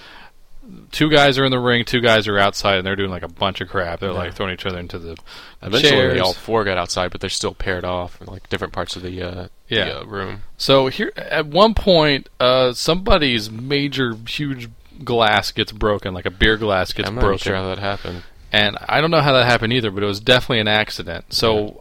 [0.91, 3.29] Two guys are in the ring, two guys are outside, and they're doing like a
[3.29, 4.01] bunch of crap.
[4.01, 4.17] They're Yeah.
[4.17, 5.15] like throwing each other into the
[5.61, 6.19] Eventually, chairs.
[6.19, 9.21] all four got outside, but they're still paired off in like different parts of the
[9.23, 9.85] uh, Yeah.
[9.85, 10.43] the, uh, room.
[10.57, 14.67] So here, at one point, uh, somebody's major, huge
[15.05, 17.37] glass gets broken, like a beer glass gets I'm not broken.
[17.39, 18.23] sure how that happened.
[18.57, 21.33] And I don't know how that happened either, but it was definitely an accident.
[21.33, 21.79] So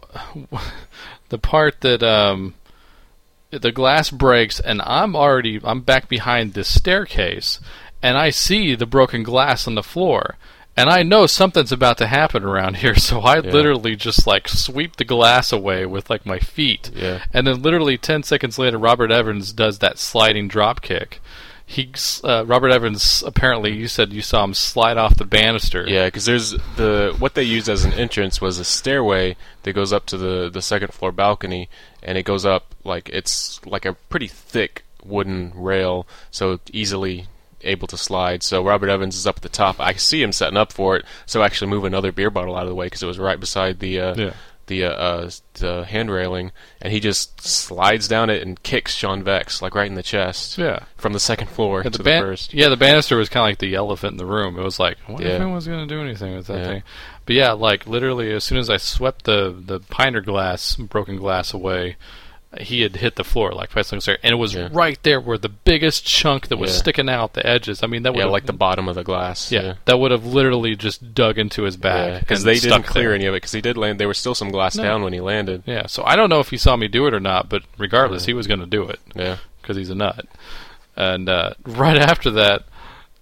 [1.29, 2.53] the part that um,
[3.51, 7.59] the glass breaks, and I'm already I'm back behind this staircase,
[8.01, 10.35] and I see the broken glass on the floor.
[10.79, 13.51] And I know something's about to happen around here, so I Yeah.
[13.51, 16.91] literally just like sweep the glass away with like my feet.
[16.93, 17.23] Yeah.
[17.33, 21.19] And then literally 10 seconds later, Robert Evans does that sliding drop kick.
[21.69, 21.91] He,
[22.23, 25.85] uh, Robert Evans, apparently, you said you saw him slide off the banister.
[25.85, 29.91] Yeah, because there's the what they used as an entrance was a stairway that goes
[29.91, 31.69] up to the the second floor balcony,
[32.01, 37.27] and it goes up like it's like a pretty thick wooden rail, so easily
[37.63, 38.43] able to slide.
[38.43, 39.77] So Robert Evans is up at the top.
[39.81, 42.63] I see him setting up for it, so I actually move another beer bottle out
[42.63, 44.33] of the way because it was right beside the uh, Yeah.
[44.67, 46.51] The uh, uh, the hand railing,
[46.81, 50.57] and he just slides down it and kicks Sean Vex like right in the chest.
[50.57, 50.83] Yeah.
[50.97, 52.53] From the second floor Yeah, to the, the first.
[52.53, 54.57] yeah, the banister was kind of like the elephant in the room.
[54.59, 56.65] It was like, I wonder if anyone's going to do anything with that Yeah.
[56.67, 56.83] thing.
[57.25, 61.53] But yeah, like literally, as soon as I swept the the piner glass, broken glass
[61.53, 61.97] away,
[62.61, 64.69] he had hit the floor like seconds later, and it was Yeah.
[64.71, 66.77] right there where the biggest chunk that was Yeah.
[66.77, 67.83] sticking out the edges.
[67.83, 69.51] I mean, that would Yeah, like the bottom of the glass.
[69.51, 73.15] yeah, that would have literally just dug into his back because they didn't clear there.
[73.15, 73.99] any of it because he did land.
[73.99, 74.83] There was still some glass No.
[74.83, 75.63] down when he landed.
[75.65, 78.25] Yeah, so I don't know if he saw me do it or not, but regardless,
[78.25, 78.99] he was going to do it.
[79.15, 80.25] Yeah, because he's a nut.
[80.95, 82.63] And uh, right after that,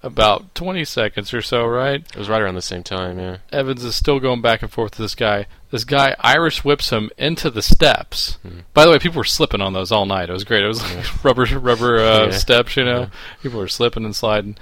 [0.05, 2.01] about 20 seconds or so, right?
[2.01, 3.17] it was right around the same time.
[3.19, 5.47] Yeah, Evans is still going back and forth with this guy.
[5.71, 8.37] This guy Irish whips him into the steps.
[8.43, 8.59] Hmm.
[8.73, 10.29] By the way, people were slipping on those all night.
[10.29, 10.63] It was great.
[10.63, 12.31] It was like rubber rubber uh, Yeah.
[12.31, 12.99] steps, you know.
[13.01, 13.09] Yeah.
[13.41, 14.57] People were slipping and sliding.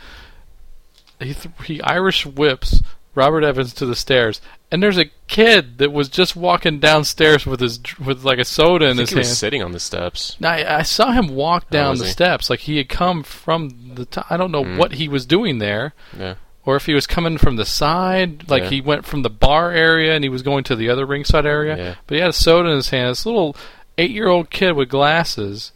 [1.19, 2.81] He th- he Irish whips
[3.15, 7.59] Robert Evans to the stairs, and there's a kid that was just walking downstairs with
[7.59, 9.19] his with like a soda in his he hand.
[9.27, 10.35] was sitting on the steps.
[10.39, 12.09] Now, I, I saw him walk down the he?
[12.11, 14.25] steps like he had come from the top.
[14.29, 14.77] I don't know Mm.
[14.77, 18.63] what he was doing there, Yeah, or if he was coming from the side, like
[18.63, 18.69] Yeah.
[18.69, 21.77] he went from the bar area and he was going to the other ringside area.
[21.77, 21.95] Yeah.
[22.07, 23.11] But he had a soda in his hand.
[23.11, 23.55] This little
[23.99, 25.71] eight-year-old kid with glasses,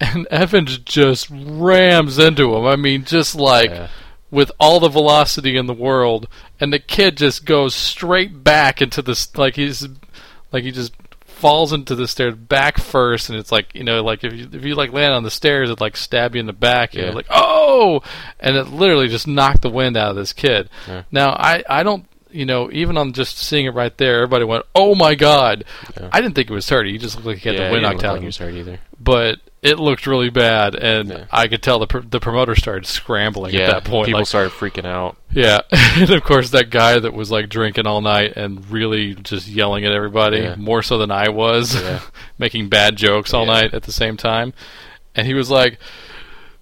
[0.00, 2.66] and Evans just rams into him.
[2.66, 3.88] I mean, just like Yeah.
[4.34, 6.28] With all the velocity in the world,
[6.60, 9.86] and the kid just goes straight back into this like he's
[10.52, 10.92] like he just
[11.24, 14.64] falls into the stairs back first, and it's like you know like if you if
[14.64, 17.06] you like land on the stairs, it like stab you in the back, and Yeah.
[17.06, 18.02] you're like oh,
[18.40, 20.68] and it literally just knocked the wind out of this kid.
[20.88, 21.02] Yeah.
[21.10, 22.06] Now I I don't.
[22.30, 25.64] You know, even on just seeing it right there, everybody went, "Oh my god!"
[25.96, 26.08] Yeah.
[26.12, 26.84] I didn't think it was hurt.
[26.88, 28.26] He just looked like he had yeah, the wind knocked out like of he him
[28.26, 28.80] was hurt either.
[29.04, 31.24] But it looked really bad, and Yeah.
[31.32, 34.06] I could tell the pr- the promoter started scrambling Yeah, at that point.
[34.06, 35.16] people like, started freaking out.
[35.32, 39.48] yeah, and of course that guy that was like drinking all night and really just
[39.48, 40.56] yelling at everybody Yeah.
[40.56, 41.82] more so than I was,
[42.38, 44.52] making bad jokes all night at the same time,
[45.14, 45.78] and he was like.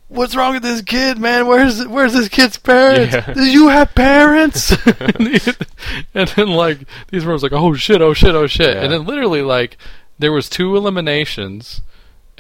[0.09, 1.46] What's wrong with this kid, man?
[1.46, 3.16] Where's where's this kid's parents?
[3.33, 4.70] Do you have parents?
[5.00, 5.52] and, he-
[6.12, 9.40] and then like these were like, oh shit, oh shit, oh shit, and then literally
[9.40, 9.78] like
[10.18, 11.81] there was two eliminations,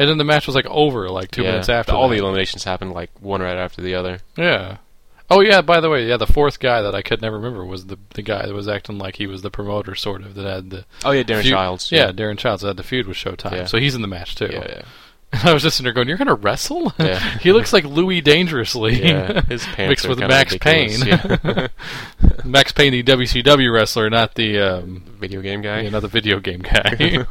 [0.02, 1.92] and then the match was like over like two yeah, minutes after.
[1.92, 2.14] all that.
[2.16, 4.18] the eliminations happened like one right after the other.
[4.36, 4.78] Yeah.
[5.30, 5.62] Oh yeah.
[5.62, 8.22] By the way, yeah, the fourth guy that I could never remember was the the
[8.22, 11.10] guy that was acting like he was the promoter, sort of, that had the Oh
[11.12, 11.90] yeah, Darren feud- Childs.
[11.90, 13.64] Yeah, Darren Childs had the feud with Showtime, Yeah.
[13.66, 14.48] so he's in the match too.
[14.52, 14.82] yeah, yeah.
[15.44, 17.18] I was just sitting there going, "You're gonna wrestle?" Yeah.
[17.40, 19.02] he looks like Louis Dangerously.
[19.02, 21.02] Yeah, his pants mixed with Max ridiculous.
[21.02, 21.30] Payne.
[21.42, 21.68] Yeah.
[22.44, 25.80] Max Payne, the WCW wrestler, not the um, Video game guy.
[25.82, 27.24] yeah, not the video game guy.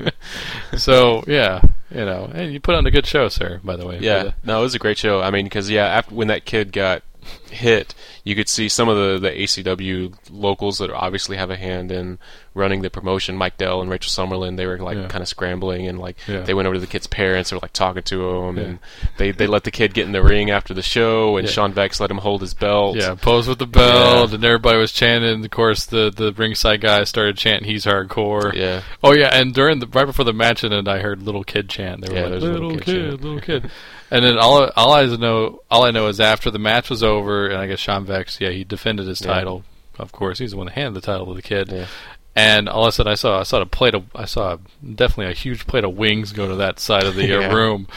[0.77, 1.61] so yeah,
[1.93, 3.59] you know, hey, you put on a good show, sir.
[3.63, 5.21] By the way, Yeah, no, it was a great show.
[5.21, 7.03] I mean, because yeah, after when that kid got
[7.49, 11.91] hit, you could see some of the the ACW locals that obviously have a hand
[11.91, 12.17] in
[12.53, 13.37] running the promotion.
[13.37, 15.07] Mike Dell and Rachel Summerlin, they were like Yeah.
[15.07, 16.41] kind of scrambling and like Yeah.
[16.41, 17.49] they went over to the kid's parents.
[17.49, 18.63] They were like talking to him, Yeah.
[18.63, 18.79] and
[19.17, 21.47] they they let the kid get in the ring after the show, and.
[21.51, 22.95] Sean Vex let him hold his belt.
[22.95, 25.43] Yeah, pose with the belt, and everybody was chanting.
[25.43, 29.79] Of course, the the ringside guy started chanting, "He's hardcore." yeah, Oh yeah, and during
[29.79, 32.01] the right before the match and I heard little kid chant.
[32.01, 33.69] They were Yeah, like, "Little, little kid, kid little kid."
[34.11, 37.47] and then all all I know, all I know is after the match was over,
[37.47, 39.33] and I guess Sean Vex, yeah, he defended his Yeah.
[39.33, 39.63] title.
[39.97, 41.69] Of course, he's the one that handed the title to the kid.
[41.71, 41.85] Yeah.
[42.33, 44.57] And all of a sudden, I saw I saw a plate of I saw
[44.95, 47.51] definitely a huge plate of wings go to that side of the Yeah.
[47.53, 47.87] room.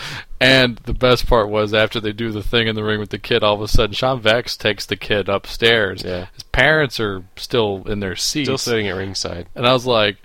[0.40, 3.18] And the best part was after they do the thing in the ring with the
[3.18, 6.02] kid, all of a sudden Sean Vex takes the kid upstairs.
[6.04, 6.26] Yeah.
[6.34, 8.48] His parents are still in their seats.
[8.48, 9.46] still sitting at ringside.
[9.54, 10.16] And I was like,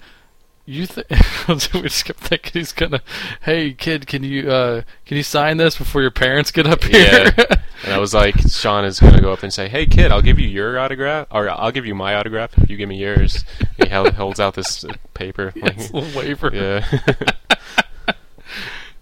[0.69, 1.07] "You think?"
[1.73, 3.01] we just kept thinking he's gonna.
[3.41, 7.33] Hey, kid, can you uh, can you sign this before your parents get up here?
[7.37, 7.45] Yeah.
[7.81, 10.21] And I was like, Sean is going to go up and say, "Hey, kid, I'll
[10.21, 13.45] give you your autograph, or I'll give you my autograph if you give me yours."
[13.59, 15.53] And he held, holds out this uh, paper.
[15.55, 16.51] Yes, a little waiver.
[16.53, 16.85] yeah,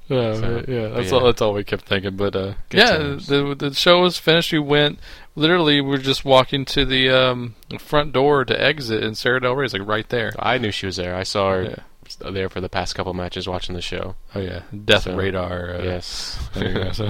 [0.09, 1.17] Yeah, So, yeah, that's yeah.
[1.17, 1.25] all.
[1.25, 2.15] That's all we kept thinking.
[2.15, 4.53] But uh, yeah, the the show was finished.
[4.53, 4.99] We went
[5.37, 5.79] literally.
[5.79, 9.87] we're just walking to the um, front door to exit, and Sarah Del Rey's like
[9.87, 10.33] right there.
[10.37, 11.15] I knew she was there.
[11.15, 12.31] I saw her Yeah.
[12.31, 14.15] there for the past couple matches watching the show.
[14.35, 15.75] Oh yeah, Death So, Radar.
[15.75, 16.37] Uh, yes.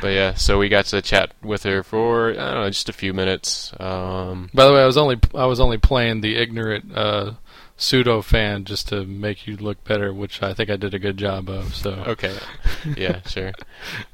[0.00, 2.92] But yeah, so we got to chat with her for I don't know, just a
[2.92, 3.72] few minutes.
[3.80, 7.32] Um, By the way, I was only I was only playing the ignorant uh,
[7.76, 11.16] pseudo fan just to make you look better, which I think I did a good
[11.16, 11.74] job of.
[11.74, 12.34] So okay,
[12.96, 13.52] yeah, sure.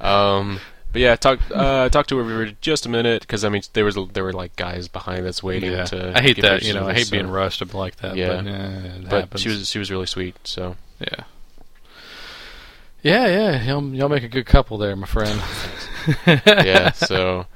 [0.00, 0.60] Um,
[0.92, 3.84] but yeah, talk uh, talk to her for just a minute because I mean there
[3.84, 6.12] was there were like guys behind us waiting yeah, to.
[6.16, 6.62] I hate that.
[6.62, 8.16] You know, I hate being rushed up like that.
[8.16, 8.36] Yeah.
[8.36, 9.40] but, yeah, But happens.
[9.42, 10.36] she was she was really sweet.
[10.44, 11.24] So yeah.
[13.02, 15.40] Yeah, yeah, y'all, y'all make a good couple there, my friend.
[16.26, 17.46] yeah, so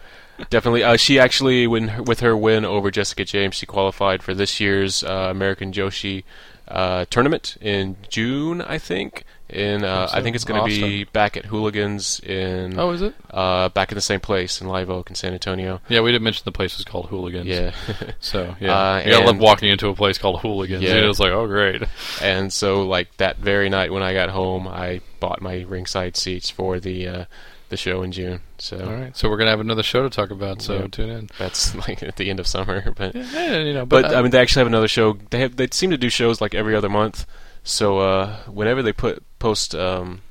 [0.49, 0.83] definitely.
[0.83, 5.05] Uh, she actually, when with her win over Jessica James, she qualified for this year's
[5.05, 6.25] uh, American Joshi
[6.67, 9.25] uh, tournament in June, I think.
[9.55, 13.15] In uh, I think it's going to be back at Hooligans in Oh, is it?
[13.31, 15.81] uh, back in the same place in Live Oak in San Antonio.
[15.89, 17.47] Yeah, we didn't mention the place is called Hooligans.
[17.47, 17.73] Yeah,
[18.21, 20.83] So yeah, Uh, you gotta love and- walking into a place called Hooligans.
[20.83, 20.97] Yeah.
[20.97, 21.83] It was like, oh great.
[22.23, 26.51] and so like that very night when I got home, I bought my ringside seats
[26.51, 27.25] for the uh,
[27.69, 28.41] the show in June.
[28.59, 30.63] So All right, so we're gonna have another show to talk about.
[30.63, 30.87] So Yeah.
[30.89, 31.31] tune in.
[31.39, 33.15] that's like at the end of summer, but.
[33.15, 35.17] Yeah, yeah, you know, but, But I mean, they actually have another show.
[35.31, 37.25] They have they seem to do shows like every other month.
[37.67, 40.23] So uh, whenever they put post um,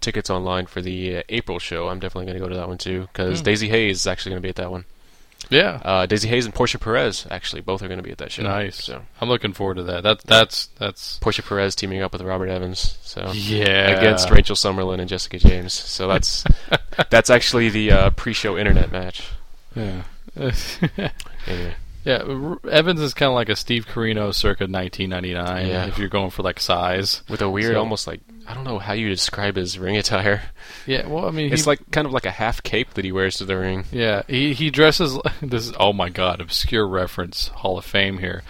[0.00, 2.78] tickets online for the uh, April show, I'm definitely going to go to that one
[2.78, 3.44] too because Hmm.
[3.44, 4.84] Daisy Hayes is actually going to be at that one.
[5.50, 8.30] yeah, Uh, Daisy Hayes and Portia Perez actually both are going to be at that
[8.32, 8.42] show.
[8.42, 8.76] nice.
[8.84, 10.02] So I'm looking forward to that.
[10.04, 12.98] That that's that's Portia Perez teaming up with Robert Evans.
[13.02, 15.72] So yeah against Rachel Summerlin and Jessica James.
[15.72, 16.44] So that's
[17.10, 19.22] that's actually the uh, pre-show internet match.
[19.74, 20.02] Yeah.
[21.46, 22.22] Anyway, yeah,
[22.70, 25.66] Evans is kind of like a Steve Corino circa 1999.
[25.66, 25.86] Yeah.
[25.86, 27.22] If you're going for like size.
[27.28, 30.42] with a weird, So- almost like I don't know how you describe his ring attire.
[30.86, 31.06] Yeah.
[31.06, 33.36] Well, I mean, It's he, like kind of like a half cape that he wears
[33.36, 33.84] to the ring.
[33.92, 35.18] Yeah, he he dresses.
[35.42, 38.42] This is oh my god, obscure reference, Hall of Fame here.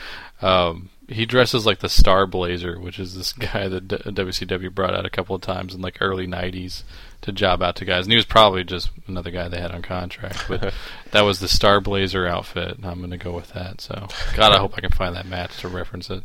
[0.42, 4.94] Um, he dresses like the Star Blazer, which is this guy that D- WCW brought
[4.94, 6.82] out a couple of times in like early '90s
[7.22, 9.82] to job out to guys, and he was probably just another guy they had on
[9.82, 10.44] contract.
[10.48, 10.72] But
[11.10, 12.76] that was the Star Blazer outfit.
[12.76, 13.80] and I'm going to go with that.
[13.80, 16.22] So, God, I hope I can find that match to reference it.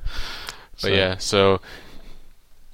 [0.82, 1.62] But yeah, so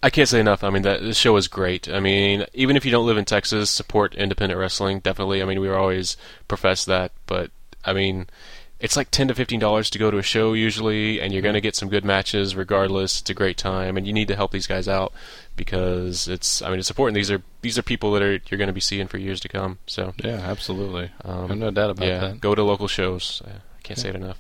[0.04, 0.64] I can't say enough.
[0.64, 1.88] I mean, that this show is great.
[1.88, 5.00] I mean, even if you don't live in Texas, support independent wrestling.
[5.00, 5.42] Definitely.
[5.42, 7.52] I mean, we always profess that, but
[7.86, 8.28] I mean,
[8.82, 11.54] it's like ten to fifteen dollars to go to a show usually, and you're going
[11.54, 13.22] to get some good matches regardless.
[13.22, 15.14] It's a great time, and you need to help these guys out
[15.56, 16.62] because it's.
[16.62, 17.16] I mean, it's important.
[17.16, 19.48] These are these are people that are you're going to be seeing for years to
[19.48, 19.78] come.
[19.86, 21.12] So yeah, absolutely.
[21.24, 22.42] um, no doubt about yeah, that.
[22.42, 23.42] go to local shows.
[23.46, 23.52] I
[23.84, 24.40] can't say it enough.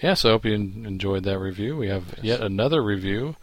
[0.00, 1.76] Yeah, so I hope you enjoyed that review.
[1.76, 3.36] We have yet another review,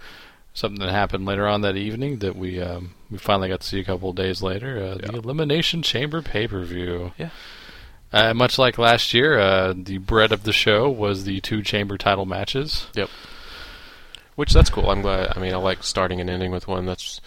[0.54, 3.80] something that happened later on that evening that we um, we finally got to see
[3.80, 4.82] a couple of days later.
[4.82, 7.12] Uh, The Elimination Chamber pay per view.
[7.18, 7.30] Yeah.
[8.14, 11.98] Uh, much like last year, uh, the bread of the show was the two chamber
[11.98, 12.88] title matches.
[12.96, 13.10] Yep.
[14.36, 14.90] Which that's cool.
[14.90, 15.34] I'm glad.
[15.36, 16.86] I mean, I like starting and ending with one.
[16.86, 17.20] That's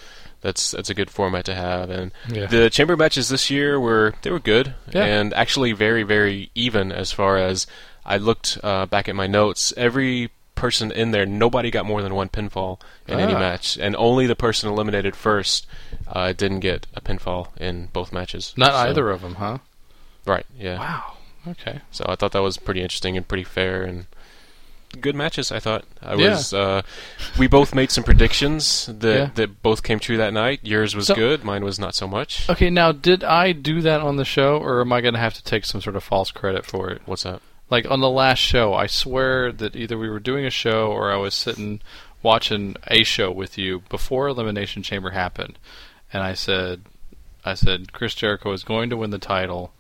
[0.43, 1.90] that's that's a good format to have.
[1.90, 2.47] And Yeah.
[2.47, 5.05] the chamber matches this year were they were good Yeah.
[5.05, 7.66] and actually very very even as far as
[8.07, 9.75] I looked uh, back at my notes.
[9.77, 13.38] Every person in there, nobody got more than one pinfall in any Ah.
[13.38, 15.66] match, and only the person eliminated first
[16.07, 18.55] uh, didn't get a pinfall in both matches.
[18.57, 19.59] Not So- either of them, huh?
[20.26, 20.46] Right.
[20.59, 20.78] Yeah.
[20.78, 21.12] Wow.
[21.48, 21.80] Okay.
[21.90, 24.06] So I thought that was pretty interesting and pretty fair and
[25.00, 25.50] good matches.
[25.52, 26.30] I thought I Yeah.
[26.30, 26.52] was.
[26.52, 26.83] Uh,
[27.38, 29.30] we both made some predictions that Yeah.
[29.37, 30.61] that both came true that night.
[30.62, 31.44] Yours was So- good.
[31.44, 32.48] Mine was not so much.
[32.50, 35.35] Okay, now did I do that on the show, or am I going to have
[35.35, 37.02] to take some sort of false credit for it?
[37.06, 37.40] What's that?
[37.70, 41.12] like on the last show, I swear that either we were doing a show or
[41.12, 41.80] I was sitting
[42.20, 45.56] watching a show with you before Elimination Chamber happened,
[46.12, 46.83] and I said,
[47.44, 49.72] I said Chris Jericho is going to win the title,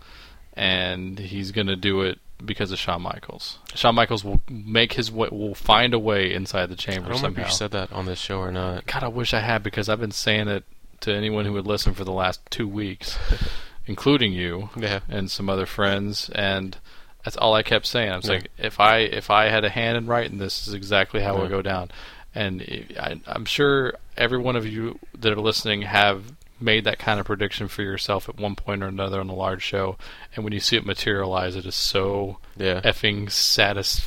[0.60, 3.58] and he's going to do it because of Shawn Michaels.
[3.74, 7.06] Shawn Michaels will make his way, will find a way inside the chamber.
[7.06, 7.42] I don't remember somehow.
[7.42, 8.86] if you said that on this show or not.
[8.86, 10.64] God, I wish I had because I've been saying it
[11.00, 13.18] to anyone who would listen for the last two weeks,
[13.86, 15.00] including you Yeah.
[15.08, 16.76] and some other friends, and
[17.24, 18.10] that's all I kept saying.
[18.12, 18.32] I was Yeah.
[18.34, 21.36] like, if I if I had a hand in writing this, is exactly how it
[21.36, 21.42] Yeah.
[21.42, 21.90] would go down.
[22.34, 26.98] And eh, I, I'm sure every one of you that are listening have made that
[26.98, 29.96] kind of prediction for yourself at one point or another on a large show,
[30.34, 32.80] and when you see it materialize, it is so Yeah.
[32.82, 34.06] effing satis.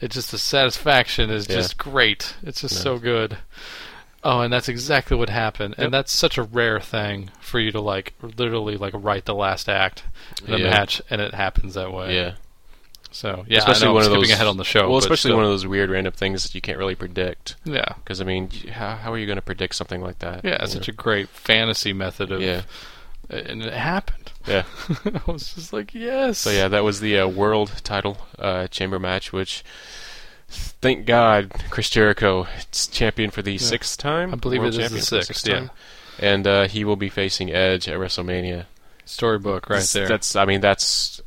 [0.00, 1.56] It's just the satisfaction is Yeah.
[1.56, 2.34] just great.
[2.42, 3.38] It's just so good.
[4.24, 5.84] Oh, and that's exactly what happened, Yep.
[5.84, 9.68] and that's such a rare thing for you to like literally like write the last
[9.68, 10.04] act
[10.46, 10.70] in a Yeah.
[10.70, 12.14] match, and it happens that way.
[12.14, 12.32] Yeah.
[13.12, 14.88] So yeah, especially know one I'm of those ahead on the show.
[14.88, 15.36] Well, especially still.
[15.36, 17.56] one of those weird random things that you can't really predict.
[17.64, 20.44] yeah, Because I mean, how, how are you going to predict something like that?
[20.44, 22.62] yeah, it's such a great fantasy method of, Yeah.
[23.30, 24.32] and it happened.
[24.46, 24.64] yeah.
[25.04, 26.38] I was just like, yes.
[26.38, 29.62] So yeah, that was the uh, world title uh, chamber match, which
[30.48, 34.32] thank God Chris Jericho is champion for the sixth time.
[34.32, 35.70] I believe World it is the the sixth, time.
[36.18, 38.66] and uh, he will be facing Edge at WrestleMania.
[39.04, 40.08] storybook right there.
[40.08, 41.20] That's I mean that's.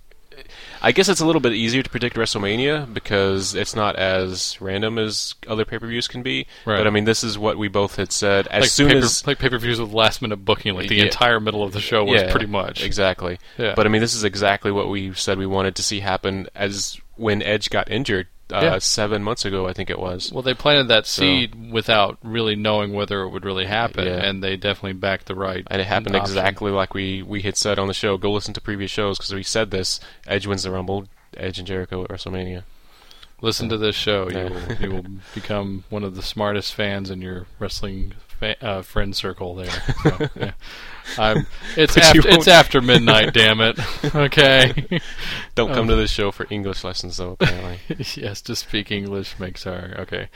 [0.85, 4.99] I guess it's a little bit easier to predict WrestleMania because it's not as random
[4.99, 6.45] as other pay-per-views can be.
[6.63, 6.77] Right.
[6.77, 9.25] But I mean, this is what we both had said as like soon paper, as
[9.25, 11.05] like pay per views with last minute booking, like the Yeah.
[11.05, 12.83] entire middle of the show was yeah, pretty much.
[12.83, 13.39] exactly.
[13.57, 13.73] Yeah.
[13.75, 17.01] But I mean, this is exactly what we said we wanted to see happen as
[17.15, 18.77] when Edge got injured uh, Yeah.
[18.79, 20.31] seven months ago, I think it was.
[20.31, 24.23] Well, they planted that So- seed without really knowing whether it would really happen, Yeah.
[24.23, 25.65] and they definitely backed the right.
[25.71, 26.37] And it happened option.
[26.37, 28.17] exactly like we, we had said on the show.
[28.17, 29.99] Go listen to previous shows because we said this.
[30.27, 31.07] Edge wins the Rumble.
[31.35, 32.63] Edge and Jericho at WrestleMania.
[33.41, 34.29] Listen to this show.
[34.29, 34.47] Yeah.
[34.47, 35.05] You will you will
[35.35, 39.55] become one of the smartest fans in your wrestling fa- uh, friend circle.
[39.55, 39.69] There,
[40.03, 40.51] so, yeah.
[41.17, 41.45] I'm,
[41.77, 43.33] it's after it's after midnight.
[43.33, 43.79] damn it.
[44.15, 45.01] Okay.
[45.55, 47.37] Don't come Um, to this show for English lessons, though.
[47.39, 47.79] Apparently,
[48.15, 50.29] yes, to speak English makes our okay.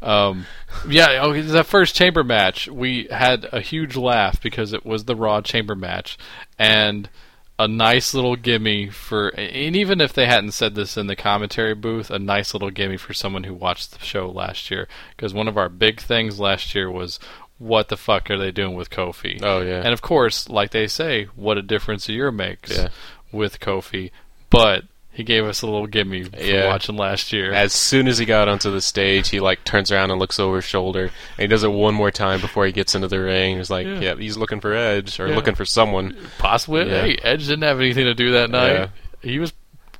[0.00, 0.46] Um,
[0.88, 5.16] yeah, okay, that first chamber match, we had a huge laugh because it was the
[5.16, 6.16] Raw chamber match,
[6.58, 7.10] and
[7.58, 11.74] a nice little gimme for, and even if they hadn't said this in the commentary
[11.74, 14.86] booth, a nice little gimme for someone who watched the show last year.
[15.16, 17.18] Because one of our big things last year was,
[17.58, 19.40] what the fuck are they doing with Kofi?
[19.42, 19.80] Oh, yeah.
[19.84, 22.88] And of course, like they say, what a difference a year makes Yeah.
[23.32, 24.10] with Kofi.
[24.50, 26.68] But he gave us a little gimme for Yeah.
[26.68, 27.52] watching last year.
[27.52, 30.56] as soon as he got onto the stage, he like turns around and looks over
[30.56, 31.02] his shoulder,
[31.36, 33.56] and he does it one more time before he gets into the ring.
[33.58, 34.00] He's like, Yeah.
[34.00, 36.88] "Yeah, he's looking for Edge or looking for someone." Possibly.
[36.88, 38.90] Hey, Edge didn't have anything to do that night.
[39.20, 39.52] He was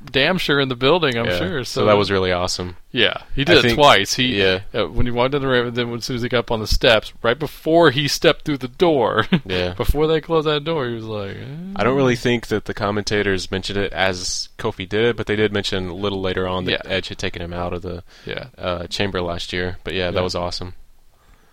[0.04, 1.16] damn sure in the building.
[1.18, 1.38] I'm Yeah.
[1.38, 1.64] sure.
[1.64, 2.76] So, so that was really awesome.
[2.92, 3.22] yeah.
[3.34, 4.14] He I did it think- twice.
[4.14, 4.60] He yeah.
[4.74, 6.60] uh, when he walked in the ring, then as soon as he got up on
[6.60, 9.74] the steps, right before he stepped through the door, Yeah.
[9.74, 11.44] before they closed that door, he was like, eh.
[11.76, 15.36] I don't really think that the commentators mentioned it as Kofi did it, but they
[15.36, 16.90] did mention a little later on that Yeah.
[16.92, 19.78] Edge had taken him out of the yeah, uh, chamber last year.
[19.84, 20.22] But yeah, that Yeah.
[20.24, 20.74] was awesome.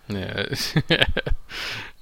[0.08, 0.46] yeah.
[0.88, 1.34] that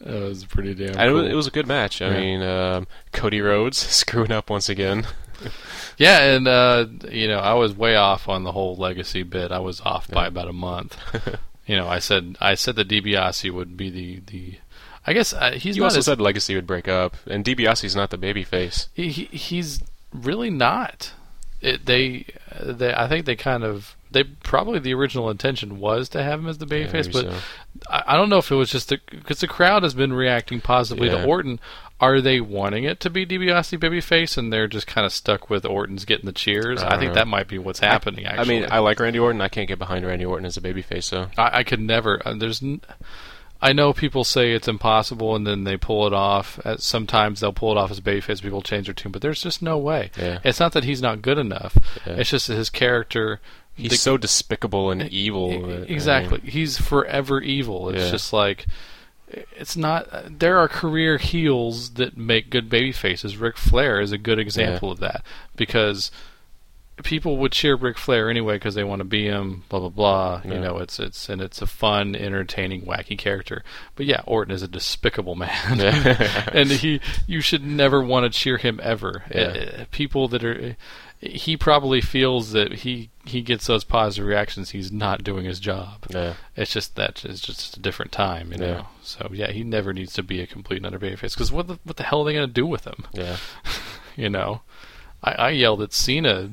[0.02, 0.98] was pretty damn.
[1.00, 2.02] And it, was, it was a good match.
[2.02, 5.08] I mean, um, Cody Rhodes screwing up once again.
[5.98, 9.52] Yeah, and uh, you know, I was way off on the whole legacy bit.
[9.52, 10.98] I was off by about a month.
[11.68, 14.56] you know, I said I said that DiBiase would be the the.
[15.06, 18.10] I guess uh, he's you also as, said Legacy would break up, and DiBiase's not
[18.10, 18.90] the baby face.
[18.94, 21.12] he, he he's really not.
[21.62, 22.26] It, they
[22.62, 26.48] they I think they kind of they probably the original intention was to have him
[26.48, 27.38] as the Yeah, babyface, maybe but so.
[27.90, 31.10] I, I don't know if it was just because the crowd has been reacting positively
[31.10, 31.22] Yeah.
[31.22, 31.60] to Orton.
[32.00, 35.66] Are they wanting it to be DiBiase babyface, and they're just kind of stuck with
[35.66, 36.82] Orton's getting the cheers?
[36.84, 37.16] I I, think know.
[37.16, 38.26] that might be what's happening.
[38.28, 39.40] I Actually, mean, I like Randy Orton.
[39.40, 42.22] I can't get behind Randy Orton as a babyface, so I, I could never.
[42.28, 42.82] Uh, there's, n-
[43.62, 46.60] I know people say it's impossible, and then they pull it off.
[46.66, 48.42] Uh, sometimes they'll pull it off as babyface.
[48.42, 50.12] People change their tune, but there's just no way.
[50.18, 50.40] Yeah.
[50.44, 51.78] It's not that he's not good enough.
[52.06, 52.14] Yeah.
[52.16, 53.40] It's just that his character.
[53.76, 55.54] he's the- so despicable and evil.
[55.54, 56.40] E- that- I exactly.
[56.42, 57.88] mean, He's forever evil.
[57.90, 58.12] It's Yeah.
[58.12, 58.66] just like
[59.56, 60.08] it's not.
[60.40, 63.38] There are career heels that make good baby faces.
[63.38, 65.24] Ric Flair is a good example of that
[65.56, 66.12] because
[67.04, 69.64] people would cheer Ric Flair anyway because they want to be him.
[69.70, 70.42] Blah blah blah.
[70.46, 73.64] You know, it's it's and it's a fun, entertaining, wacky character.
[73.96, 76.50] But yeah, Orton is a despicable man, Yeah.
[76.54, 79.24] and he you should never want to cheer him ever.
[79.34, 79.42] Yeah.
[79.82, 80.76] Uh, people that are
[81.26, 84.72] he probably feels that he he gets those positive reactions.
[84.72, 86.06] He's not doing his job.
[86.10, 86.34] yeah.
[86.56, 88.68] It's just that it's just a different time, you know.
[88.68, 88.86] Yeah.
[89.02, 91.80] So yeah, he never needs to be a complete and utter babyface because what the
[91.84, 93.06] what the hell are they going to do with him?
[93.14, 93.38] Yeah.
[94.16, 94.62] You know,
[95.24, 96.52] I, I yelled that Cena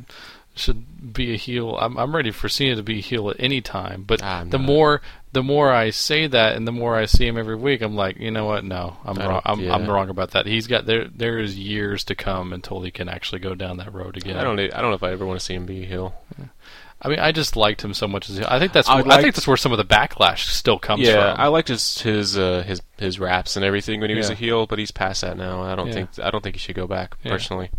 [0.55, 1.77] should be a heel.
[1.77, 4.57] I'm I'm ready for Cena to be a heel at any time, but I'm the
[4.57, 4.67] not.
[4.67, 7.95] more the more I say that and the more I see him every week, I'm
[7.95, 8.65] like, you know what?
[8.65, 9.43] No, I'm wrong.
[9.45, 9.75] I'm, yeah.
[9.75, 10.47] I'm wrong about that.
[10.47, 11.07] He's got there.
[11.09, 14.37] There is years to come until he can actually go down that road again.
[14.37, 14.59] I don't.
[14.59, 16.15] I don't know if I ever want to see him be a heel.
[17.03, 19.35] I mean, I just liked him so much as I think that's I I, think
[19.35, 21.41] that's where some of the backlash still comes yeah, from.
[21.41, 24.67] I liked his his uh, his his raps and everything when he was a heel,
[24.67, 25.63] but he's past that now.
[25.63, 25.93] I don't Yeah.
[25.93, 27.33] think I don't think he should go back Yeah.
[27.33, 27.71] personally.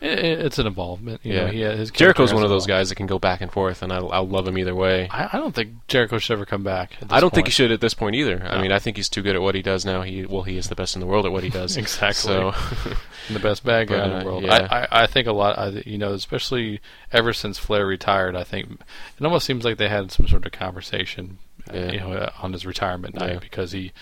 [0.00, 0.10] I- I-
[0.46, 1.20] it's an involvement.
[1.24, 1.40] You Yeah.
[1.46, 3.92] know, he, his Jericho's one of those guys that can go back and forth, and
[3.92, 5.08] I, I'll love him either way.
[5.10, 6.96] I, I don't think Jericho should ever come back.
[7.10, 8.42] I don't think he should at this point either.
[8.46, 10.02] I mean, I think he's too good at what he does now.
[10.02, 11.76] He well, he is the best in the world at what he does.
[11.88, 12.14] Exactly.
[12.32, 12.52] So
[13.30, 14.44] the best bad guy But, in uh, the world.
[14.44, 14.68] yeah.
[14.70, 15.58] I, I, I think a lot.
[15.58, 16.80] I, you know, especially
[17.12, 18.80] ever since Flair retired, I think
[19.18, 21.38] it almost seems like they had some sort of conversation,
[21.72, 21.92] uh, Yeah.
[21.92, 23.38] you know, uh, on his retirement night Yeah.
[23.40, 23.92] because he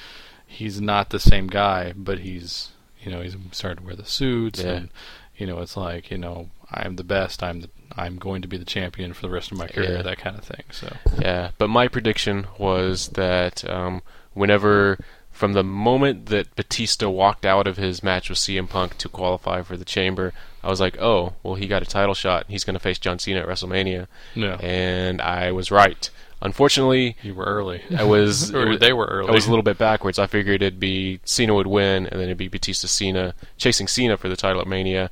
[0.47, 2.71] he's not the same guy, but he's
[3.03, 4.71] you know he's started to wear the suits Yeah.
[4.73, 4.89] and
[5.37, 7.43] you know it's like you know I'm the best.
[7.43, 9.97] I'm the, I'm going to be the champion for the rest of my career.
[9.97, 10.03] Yeah.
[10.03, 10.65] That kind of thing.
[10.71, 14.03] So Yeah, but my prediction was that um,
[14.35, 14.99] whenever,
[15.31, 19.63] from the moment that Batista walked out of his match with CM Punk to qualify
[19.63, 20.33] for the Chamber,
[20.63, 22.47] I was like, oh, well, he got a title shot.
[22.49, 24.09] He's going to face John Cena at WrestleMania.
[24.35, 24.57] Yeah.
[24.61, 26.11] And I was right.
[26.43, 27.83] Unfortunately, you were early.
[27.97, 28.53] I was.
[28.53, 29.29] Was- they were early.
[29.29, 30.19] I was a little bit backwards.
[30.19, 34.17] I figured it'd be Cena would win, and then it'd be Batista Cena chasing Cena
[34.17, 35.11] for the title at Mania.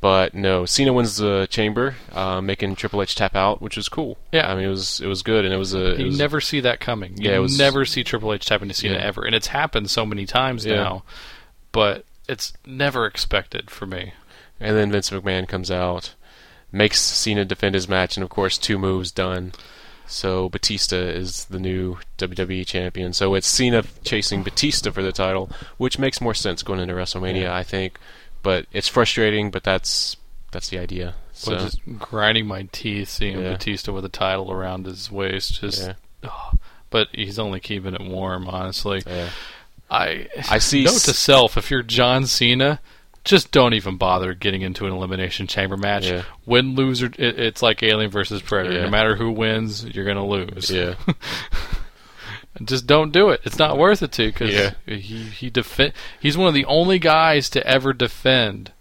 [0.00, 4.18] But no, Cena wins the Chamber, uh, making Triple H tap out, which was cool.
[4.32, 4.50] Yeah.
[4.50, 5.92] I mean it was it was good, and it was a.
[5.94, 7.16] It You was, never see that coming.
[7.18, 9.00] You Yeah, it was- never see Triple H tapping to Cena Yeah.
[9.00, 10.76] ever, and it's happened so many times Yeah.
[10.76, 11.02] now.
[11.72, 14.12] But it's never expected for me.
[14.58, 16.14] And then Vince McMahon comes out,
[16.72, 19.52] makes Cena defend his match, and of course, two moves done.
[20.08, 23.12] So Batista is the new WWE champion.
[23.12, 27.42] So it's Cena chasing Batista for the title, which makes more sense going into WrestleMania,
[27.42, 27.54] Yeah.
[27.56, 27.98] I think.
[28.42, 30.16] But it's frustrating, but that's
[30.52, 31.14] that's the idea.
[31.32, 33.52] So So just grinding my teeth seeing Yeah.
[33.52, 35.60] Batista with a title around his waist.
[35.60, 35.94] Just, Yeah.
[36.24, 36.52] oh,
[36.90, 38.48] but he's only keeping it warm.
[38.48, 39.02] Honestly.
[39.90, 42.80] I I see Note to self: if you're John Cena,
[43.26, 46.06] just don't even bother getting into an elimination chamber match.
[46.06, 46.22] Yeah.
[46.46, 48.76] Win, lose, or it, it's like Alien versus Predator.
[48.78, 48.84] Yeah.
[48.84, 50.70] No matter who wins, you're gonna lose.
[50.70, 50.94] Yeah.
[52.64, 53.42] Just don't do it.
[53.44, 54.72] It's not worth it to because Yeah.
[54.86, 55.92] he he defend.
[56.18, 58.72] He's one of the only guys to ever defend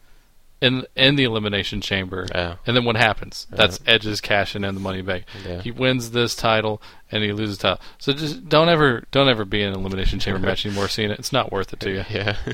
[0.62, 2.26] in in the elimination chamber.
[2.34, 2.56] Yeah.
[2.66, 3.48] And then what happens?
[3.50, 5.24] That's Edge's cashing in the money back.
[5.46, 5.62] Yeah.
[5.62, 6.82] He wins this title
[7.12, 7.82] and he loses title.
[7.98, 10.88] So just don't ever don't ever be in an elimination chamber match anymore.
[10.88, 12.06] Seeing it, it's not worth it to you.
[12.10, 12.38] Yeah.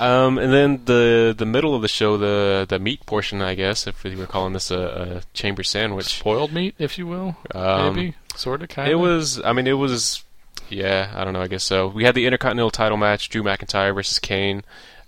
[0.00, 3.86] um, and then the the middle of the show, the the meat portion, I guess,
[3.86, 6.06] if we were calling this a, a chamber sandwich.
[6.18, 8.90] Spoiled meat, if you will, Um, maybe sort of kind.
[8.90, 9.40] It was.
[9.42, 10.24] I mean, it was.
[10.68, 11.42] Yeah, I don't know.
[11.42, 11.88] I guess so.
[11.88, 14.62] We had the Intercontinental Title match: Drew McIntyre versus Kane.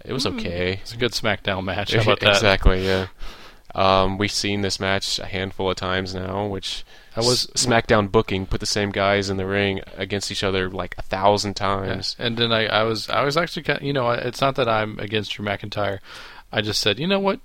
[0.05, 0.81] It was okay.
[0.83, 1.95] It's a good SmackDown match.
[1.95, 2.35] How about that?
[2.35, 2.85] exactly.
[2.85, 3.07] Yeah.
[3.75, 6.85] Um, we've seen this match a handful of times now, which
[7.17, 10.95] I was- SmackDown booking put the same guys in the ring against each other like
[10.99, 11.67] a thousand Yeah.
[11.67, 12.17] times.
[12.19, 14.99] And then I, I was I was actually kind you know it's not that I'm
[14.99, 15.99] against Drew McIntyre.
[16.53, 17.41] I just said you know what,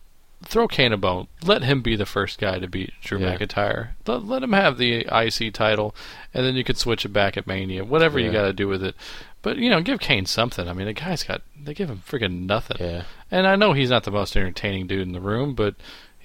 [0.46, 1.28] throw Kane a bone.
[1.44, 3.38] Let him be the first guy to beat Drew Yeah.
[3.38, 3.90] McIntyre.
[4.06, 5.96] Let, let him have the IC title,
[6.34, 7.84] and then you could switch it back at Mania.
[7.86, 8.96] Whatever you got to do with it.
[9.42, 10.68] But you know, give Kane something.
[10.68, 12.78] I mean, the guy's got they give him freaking nothing.
[12.80, 13.04] Yeah.
[13.32, 15.76] And I know he's not the most entertaining dude in the room, but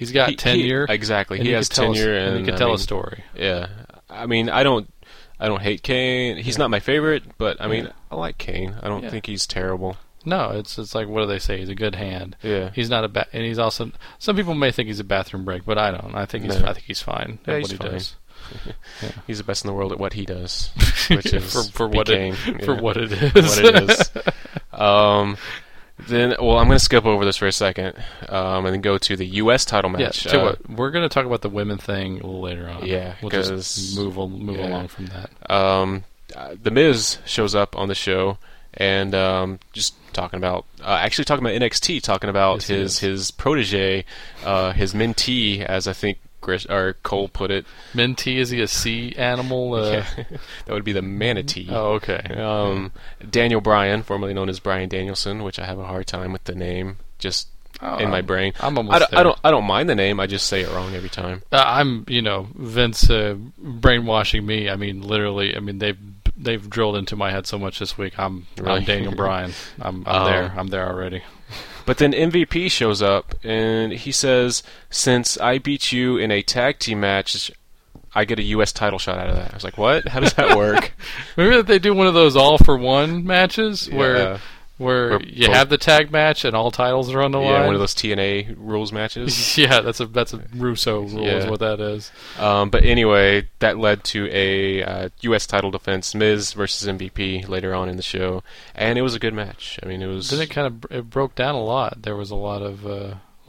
[0.02, 0.86] he's got He- he- tenure.
[0.88, 1.38] exactly.
[1.38, 3.24] and He has tell us- tenure, and he can I tell mean, a story.
[3.36, 3.66] Yeah,
[4.10, 4.92] I mean, I don't,
[5.40, 6.36] I don't hate Kane.
[6.36, 7.92] He's not my favorite, but I mean, Yeah.
[8.10, 8.74] I like Kane.
[8.82, 9.10] I don't Yeah.
[9.10, 9.96] think he's terrible.
[10.24, 11.58] No, it's it's like what do they say?
[11.58, 12.36] He's a good hand.
[12.42, 12.70] Yeah.
[12.74, 13.90] He's not a ba- and he's also
[14.20, 16.14] some people may think he's a bathroom break, but I don't.
[16.14, 16.68] I think he's No.
[16.68, 17.92] I think he's fine Yeah, at he's what he fine.
[17.98, 18.16] does.
[19.28, 20.70] He's the best in the world at what he does,
[21.08, 22.34] which is for for what it
[22.64, 23.32] for what it is.
[23.60, 24.10] what it is.
[24.72, 25.36] um,
[25.98, 27.96] then, well, I'm going to skip over this for a second,
[28.28, 29.64] um, and then go to the U.S.
[29.64, 30.24] title match.
[30.24, 32.86] you Uh, we're going to talk about the women thing a little later on.
[32.86, 34.68] Yeah, we'll just move move yeah.
[34.68, 35.50] along from that.
[35.50, 36.04] um,
[36.62, 38.38] the Miz shows up on the show
[38.74, 43.30] and um, just talking about uh, actually talking about NXT, talking about Yes, his his
[43.30, 44.04] protege,
[44.44, 46.18] uh, his mentee, as I think
[46.48, 47.64] Or Cole put it.
[47.94, 49.74] Minty is he a sea animal?
[49.74, 50.06] Uh, Yeah,
[50.66, 51.68] that would be the manatee.
[51.70, 52.20] Oh, okay.
[52.36, 52.92] Um,
[53.30, 56.54] Daniel Bryan, formerly known as Bryan Danielson, which I have a hard time with the
[56.54, 57.48] name just
[57.80, 58.52] Oh, in my brain.
[58.60, 59.38] I'm almost I don't, I don't.
[59.44, 60.20] I don't mind the name.
[60.20, 61.42] I just say it wrong every time.
[61.50, 64.68] Uh, I'm, you know, Vince uh, brainwashing me.
[64.68, 65.56] I mean, literally.
[65.56, 65.98] I mean, they've
[66.36, 68.18] they've drilled into my head so much this week.
[68.18, 69.52] I'm I'm Daniel Bryan.
[69.80, 70.54] I'm I'm Um, there.
[70.56, 71.22] I'm there already.
[71.86, 76.78] But then MVP shows up and he says, "Since I beat you in a tag
[76.78, 77.50] team match,
[78.14, 78.72] I get a U.S.
[78.72, 80.08] title shot out of that." I was like, "What?
[80.08, 80.92] How does that work?"
[81.36, 83.96] Remember that they do one of those all for one matches Yeah.
[83.96, 84.40] where
[84.82, 87.52] Where you both- have the tag match and all titles are on the line.
[87.60, 89.56] yeah, one of those TNA rules matches.
[89.62, 92.10] yeah, that's a that's a Russo rule is what that is.
[92.38, 95.46] um, but anyway, that led to a uh, U.S.
[95.46, 98.42] title defense, Miz versus MVP later on in the show,
[98.74, 99.78] and it was a good match.
[99.82, 100.30] I mean, it was.
[100.30, 102.02] Then it kind of it broke down a lot.
[102.02, 102.90] There was a lot of uh,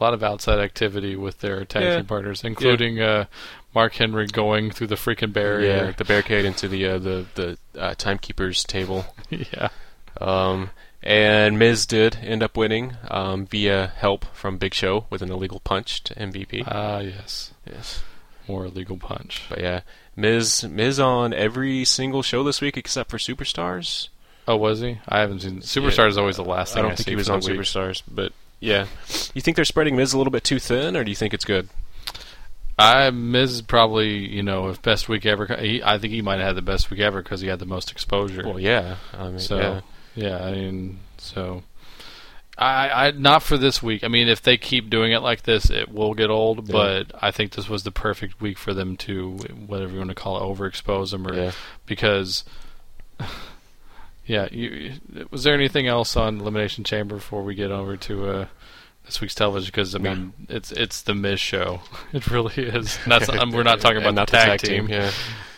[0.00, 1.96] lot of outside activity with their tag Yeah.
[1.96, 3.26] team partners, including uh,
[3.74, 5.86] Mark Henry going through the freaking barrier.
[5.86, 9.04] yeah, the barricade into the uh, the the uh, timekeeper's table.
[9.30, 9.68] yeah.
[10.20, 10.70] Um,
[11.04, 15.60] and Miz did end up winning um, via help from Big Show with an illegal
[15.60, 16.64] punch to MVP.
[16.66, 17.52] Ah, yes.
[17.70, 18.02] yes,
[18.48, 19.42] More illegal punch.
[19.48, 19.80] but yeah,
[20.16, 24.08] Miz Miz on every single show this week except for Superstars.
[24.48, 24.98] Oh, was he?
[25.08, 25.60] I haven't seen.
[25.60, 27.48] Superstar is always the last I thing I, don't think see he was on week.
[27.50, 28.86] Superstars, but yeah.
[29.34, 31.44] You think they're spreading Miz a little bit too thin, or do you think it's
[31.44, 31.68] good?
[32.78, 35.46] I Miz probably you know if best week ever.
[35.56, 37.66] He, I think he might have had the best week ever because he had the
[37.66, 38.42] most exposure.
[38.44, 38.96] Well, yeah.
[39.12, 39.80] I mean, so yeah.
[40.14, 40.44] Yeah.
[40.44, 41.62] I mean so.
[42.56, 44.04] I, I not for this week.
[44.04, 46.70] I mean, if they keep doing it like this, it will get old.
[46.70, 49.32] But I think this was the perfect week for them to,
[49.66, 51.50] whatever you want to call it, overexpose them, or Yeah.
[51.84, 52.44] because,
[54.26, 54.48] yeah.
[54.52, 54.92] You,
[55.32, 58.46] was there anything else on Elimination Chamber before we get over to uh,
[59.04, 59.66] this week's television?
[59.66, 61.80] Because I mean, it's it's the Miz show.
[62.12, 62.98] It really is.
[63.06, 64.88] That's um, we're not talking about And not the tag, team.
[64.88, 65.10] Yeah.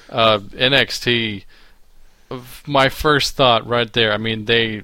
[0.09, 1.45] Uh, NXT.
[2.67, 4.13] My first thought right there.
[4.13, 4.83] I mean, they,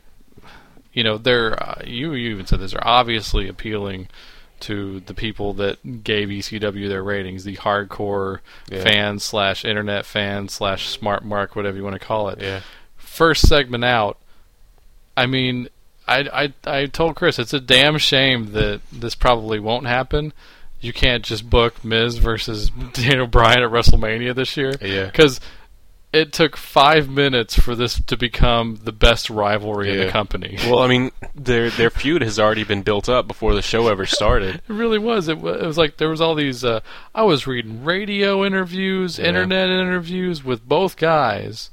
[0.92, 2.70] you know, they're uh, you you even said this.
[2.72, 4.08] They're obviously appealing
[4.60, 8.38] to the people that gave ECW their ratings, the hardcore
[8.70, 8.84] Yeah.
[8.84, 12.40] fans slash internet fans slash smart mark, whatever you want to call it.
[12.40, 12.60] Yeah.
[12.96, 14.18] First segment out.
[15.16, 15.68] I mean,
[16.06, 20.32] I, I I told Chris it's a damn shame that this probably won't happen.
[20.80, 24.74] You can't just book Miz versus Daniel Bryan at WrestleMania this year.
[24.80, 25.06] Yeah.
[25.06, 25.40] Because
[26.12, 30.58] it took five minutes for this to become the best rivalry in the company.
[30.66, 34.04] Well, I mean, their their feud has already been built up before the show ever
[34.06, 34.56] started.
[34.68, 35.28] It really was.
[35.28, 36.64] It, wa- it was like there was all these.
[36.64, 36.80] Uh,
[37.14, 39.26] I was reading radio interviews, Yeah.
[39.28, 41.70] internet interviews with both guys,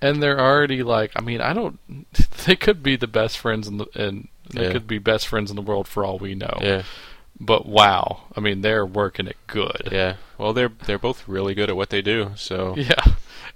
[0.00, 1.12] and they're already like.
[1.16, 1.78] I mean, I don't.
[2.46, 4.72] They could be the best friends in the and they Yeah.
[4.72, 6.56] could be best friends in the world for all we know.
[6.62, 6.82] Yeah.
[7.40, 9.90] But wow, I mean, they're working it good.
[9.92, 10.14] Yeah.
[10.38, 12.30] Well, they're they're both really good at what they do.
[12.36, 13.04] So Yeah,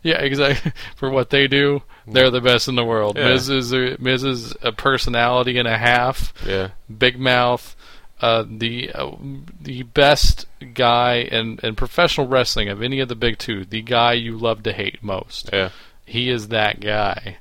[0.04, 0.72] yeah, exactly.
[0.96, 3.16] For what they do, they're the best in the world.
[3.16, 3.28] Yeah.
[3.28, 6.32] Miz is a, Miz is a personality and a half.
[6.46, 6.70] yeah.
[6.98, 7.76] big mouth,
[8.20, 9.16] uh, the uh,
[9.60, 14.12] the best guy in, in professional wrestling of any of the big two, the guy
[14.12, 15.50] you love to hate most.
[15.52, 15.70] Yeah.
[16.06, 17.38] He is that guy,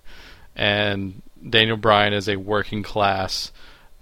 [0.55, 3.51] and Daniel Bryan is a working class,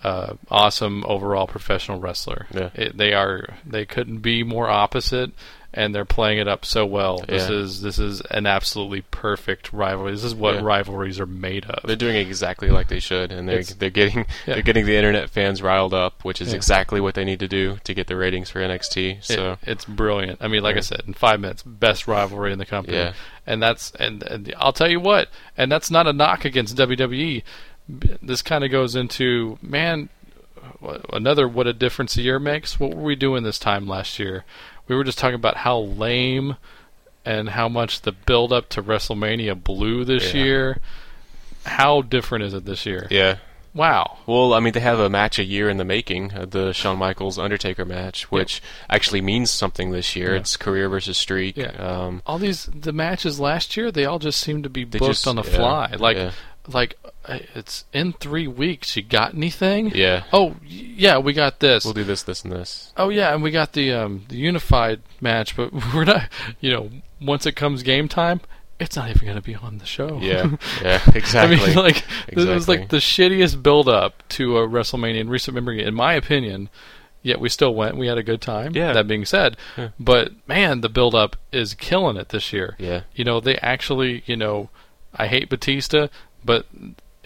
[0.03, 2.47] uh, awesome overall professional wrestler.
[2.53, 2.70] Yeah.
[2.76, 5.32] It, they are they couldn't be more opposite.
[5.72, 7.20] And they're playing it up so well.
[7.28, 7.57] This Yeah.
[7.57, 10.11] is this is an absolutely perfect rivalry.
[10.13, 10.61] This is what Yeah.
[10.63, 11.84] rivalries are made of.
[11.86, 14.55] They're doing exactly like they should, and they're It's- they're getting yeah.
[14.55, 17.78] they're getting the internet fans riled up, which is exactly what they need to do
[17.84, 19.17] to get the ratings for NXT.
[19.20, 20.39] It- So it's brilliant.
[20.41, 22.97] I mean, like I said, in five minutes, best rivalry in the company.
[22.97, 23.13] Yeah.
[23.45, 27.43] And that's and, and I'll tell you what, and that's not a knock against WWE.
[27.88, 30.09] This kind of goes into man,
[31.11, 32.80] another what a difference a year makes.
[32.80, 34.45] What were we doing this time last year?
[34.89, 36.57] We were just talking about how lame
[37.25, 40.43] and how much the build up to WrestleMania blew this Yeah.
[40.43, 40.77] year.
[41.65, 43.07] How different is it this year?
[43.09, 43.37] yeah.
[43.71, 44.17] Wow.
[44.25, 46.97] Well, I mean, they have a match a year in the making, uh, the Shawn
[46.97, 50.33] Michaels Undertaker match, which actually means something this year.
[50.33, 50.39] Yeah.
[50.39, 51.55] It's career versus streak.
[51.55, 51.67] Yeah.
[51.77, 55.27] Um, all these the matches last year they all just seem to be booked just-
[55.27, 56.31] on the fly like
[56.67, 56.95] like
[57.55, 60.23] it's in three weeks you got anything yeah.
[60.34, 62.91] oh yeah we got this We'll do this, this, and this.
[62.97, 66.89] oh yeah and we got the um the unified match but we're not you know
[67.21, 68.41] once it comes game time
[68.80, 70.51] it's not even going to be on the show Yeah.
[70.82, 71.01] Yeah.
[71.13, 71.57] exactly.
[71.57, 71.67] I Exactly.
[71.67, 75.93] mean, like this was like the shittiest build-up to a WrestleMania in recent memory, in
[75.93, 76.69] my opinion.
[77.21, 77.97] Yet we still went.
[77.97, 78.73] We had a good time.
[78.73, 78.93] Yeah.
[78.93, 79.89] That being said, Yeah.
[79.99, 82.77] but man, the build-up is killing it this year.
[82.80, 83.01] yeah.
[83.13, 84.69] You know, they actually, you know,
[85.13, 86.07] I hate Batista,
[86.45, 86.65] but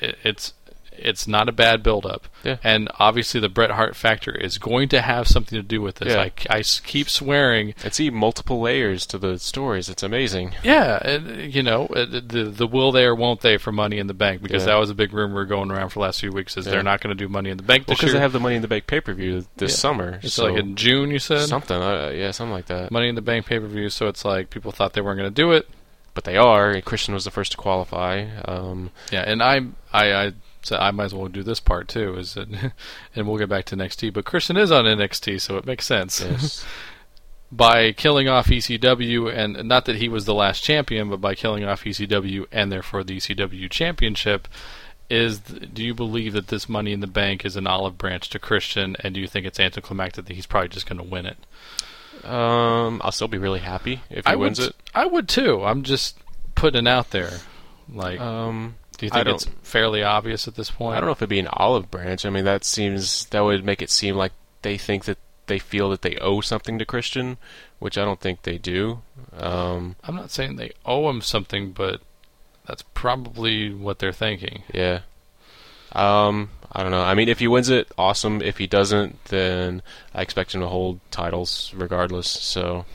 [0.03, 0.53] it, it's
[0.95, 2.27] it's not a bad build-up.
[2.43, 2.57] Yeah.
[2.63, 6.13] And obviously, the Bret Hart factor is going to have something to do with this.
[6.13, 6.29] Yeah.
[6.51, 9.89] I, I keep swearing I see multiple layers to the stories.
[9.89, 10.53] It's amazing.
[10.63, 14.05] yeah, and, you know uh, the the will they or won't they for Money in
[14.05, 14.73] the Bank because Yeah.
[14.73, 16.73] that was a big rumor going around for the last few weeks is Yeah.
[16.73, 18.13] they're not going to do Money in the Bank Well, because year.
[18.13, 20.19] they have the Money in the Bank pay per view this summer.
[20.21, 21.75] it's so like in June, you said something.
[21.75, 22.91] Uh, yeah, something like that.
[22.91, 23.89] Money in the Bank pay per view.
[23.89, 25.67] So it's like people thought they weren't going to do it.
[26.13, 26.79] But they are.
[26.81, 28.27] Christian was the first to qualify.
[28.45, 29.61] Um, Yeah, and I
[29.91, 32.15] I I said I might as well do this part too.
[32.17, 32.47] Is that,
[33.15, 34.13] and we'll get back to NXT.
[34.13, 36.21] But Christian is on NXT, so it makes sense.
[36.21, 36.65] yes.
[37.51, 41.63] by killing off ECW, and not that he was the last champion, but by killing
[41.63, 44.47] off ECW and therefore the ECW championship,
[45.09, 48.39] is do you believe that this Money in the Bank is an olive branch to
[48.39, 51.37] Christian, and do you think it's anticlimactic that he's probably just going to win it?
[52.25, 54.75] Um, I'll still be really happy if he I wins would, it.
[54.93, 55.63] I would too.
[55.63, 56.17] I'm just
[56.55, 57.31] putting it out there.
[57.91, 60.95] Like, Um, do you think it's fairly obvious at this point?
[60.95, 62.25] I don't know if it'd be an olive branch.
[62.25, 65.17] I mean, that seems that would make it seem like they think that
[65.47, 67.37] they feel that they owe something to Christian,
[67.79, 69.01] which I don't think they do.
[69.37, 71.99] Um, I'm not saying they owe him something, but
[72.65, 74.63] that's probably what they're thinking.
[74.73, 75.01] yeah.
[75.91, 77.03] Um, I don't know.
[77.03, 78.41] I mean, if he wins it, awesome.
[78.41, 79.81] If he doesn't, then
[80.13, 82.27] I expect him to hold titles regardless.
[82.27, 82.85] So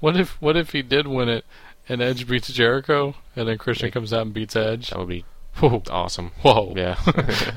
[0.00, 1.44] What if what if he did win it
[1.88, 4.90] and Edge beats Jericho and then Christian Like- comes out and beats Edge?
[4.90, 5.24] that would be
[5.56, 5.82] Whoa.
[5.90, 6.30] awesome.
[6.42, 6.72] Whoa.
[6.76, 6.96] Yeah.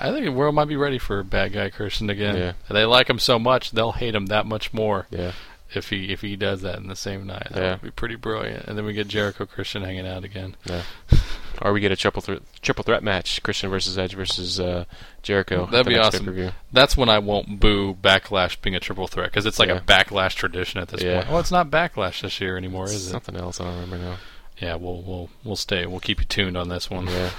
[0.00, 2.36] I think the world might be ready for bad guy Christian again.
[2.36, 2.52] Yeah.
[2.70, 5.32] They like him so much they'll hate him that much more yeah.
[5.74, 7.48] if he if he does that in the same night.
[7.50, 7.72] That Yeah.
[7.72, 8.66] would be pretty brilliant.
[8.66, 10.56] And then we get Jericho Christian hanging out again.
[10.64, 10.82] Yeah.
[11.62, 12.22] or we get a triple
[12.62, 14.84] triple threat match: Christian versus Edge versus uh,
[15.22, 15.66] Jericho.
[15.66, 16.20] That'd be awesome.
[16.20, 16.50] pay-per-view.
[16.72, 19.76] That's when I won't boo Backlash being a triple threat because it's like Yeah.
[19.76, 21.18] a Backlash tradition at this Yeah.
[21.20, 21.30] point.
[21.30, 23.10] Well, it's not Backlash this year anymore, is it?
[23.10, 24.16] Something else I don't remember now.
[24.60, 25.86] Yeah, we'll we'll we'll stay.
[25.86, 27.06] We'll keep you tuned on this one.
[27.06, 27.30] Yeah,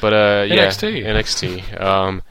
[0.00, 1.04] but uh, yeah, NXT.
[1.04, 1.80] NXT.
[1.80, 2.22] Um,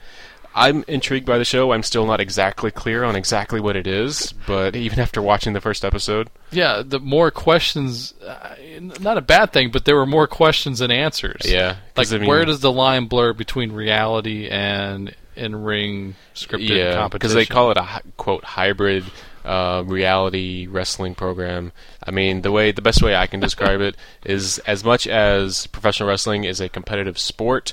[0.54, 1.72] I'm intrigued by the show.
[1.72, 5.60] I'm still not exactly clear on exactly what it is, but even after watching the
[5.60, 8.54] first episode, Yeah, the more questions, uh,
[9.00, 11.42] not a bad thing, but there were more questions than answers.
[11.44, 16.94] yeah, like I mean, where does the line blur between reality and in-ring scripted yeah,
[16.94, 17.10] competition?
[17.10, 19.04] because they call it a quote hybrid
[19.44, 21.72] uh, reality wrestling program.
[22.02, 25.66] I mean, the way the best way I can describe it is as much as
[25.66, 27.72] professional wrestling is a competitive sport,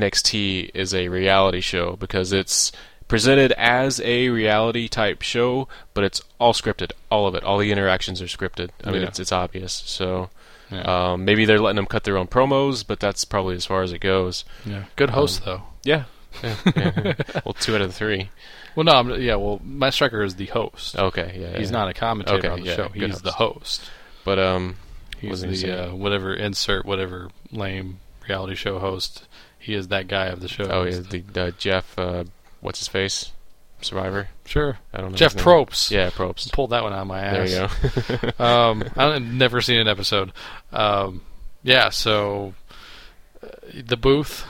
[0.00, 2.72] NXT is a reality show because it's
[3.08, 7.70] presented as a reality type show, but it's all scripted, all of it, all the
[7.72, 8.70] interactions are scripted.
[8.84, 9.08] I mean, Yeah.
[9.08, 9.72] it's it's obvious.
[9.86, 10.30] So.
[10.70, 11.12] Yeah.
[11.12, 13.92] Um, maybe they're letting them cut their own promos, but that's probably as far as
[13.92, 14.46] it goes.
[14.64, 14.84] yeah.
[14.96, 15.64] good host though.
[15.84, 16.04] Yeah.
[16.42, 17.12] yeah, yeah.
[17.44, 18.30] well, two out of the three.
[18.74, 19.34] Well, no, I'm, yeah.
[19.34, 20.96] Well, Matt Striker is the host.
[20.96, 21.58] Okay, yeah.
[21.58, 21.76] He's yeah.
[21.76, 22.88] not a commentator Okay, on the yeah, show.
[22.88, 23.82] good He's the host.
[24.24, 24.76] But um,
[25.20, 29.26] He's was the uh, whatever insert whatever lame reality show host.
[29.62, 30.64] He is that guy of the show.
[30.64, 31.96] oh yeah, the uh, Jeff.
[31.96, 32.24] Uh,
[32.60, 33.30] what's his face?
[33.80, 34.28] Survivor.
[34.44, 34.78] sure.
[34.92, 35.16] I don't know.
[35.16, 35.36] Jeff.
[35.36, 35.90] Probst.
[35.90, 36.52] Yeah, Probst.
[36.52, 37.50] Pulled that one out of my ass.
[37.52, 37.68] There
[38.18, 38.44] you go.
[38.44, 40.32] um, I've never seen an episode.
[40.72, 41.22] Um,
[41.62, 42.54] yeah, so
[43.42, 44.44] uh, the booth.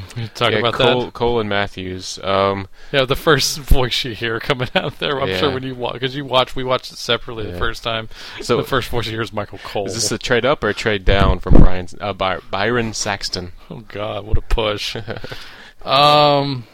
[0.34, 1.12] Talk yeah, about Cole, that.
[1.14, 2.18] Cole and Matthews.
[2.22, 5.20] Um, Yeah, the first voice you hear coming out there.
[5.20, 5.38] I'm Yeah.
[5.38, 8.08] sure when you watch, because you watch, we watched it separately the first time.
[8.40, 9.86] so the first voice you hear is Michael Cole.
[9.86, 13.52] is this a trade up or a trade down from Brian uh, By- Byron Saxton?
[13.70, 14.96] Oh God, what a push!
[15.84, 16.64] um,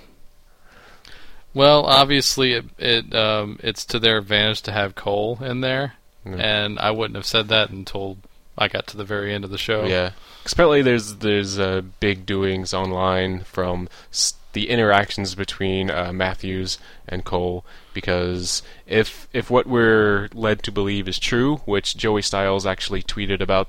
[1.54, 6.34] well, obviously it it um it's to their advantage to have Cole in there, Yeah.
[6.36, 8.18] and I wouldn't have said that until
[8.58, 9.84] I got to the very end of the show.
[9.84, 10.12] Yeah,
[10.50, 17.24] apparently there's there's uh, big doings online from s- the interactions between uh, Matthews and
[17.24, 23.02] Cole because if if what we're led to believe is true, which Joey Styles actually
[23.02, 23.68] tweeted about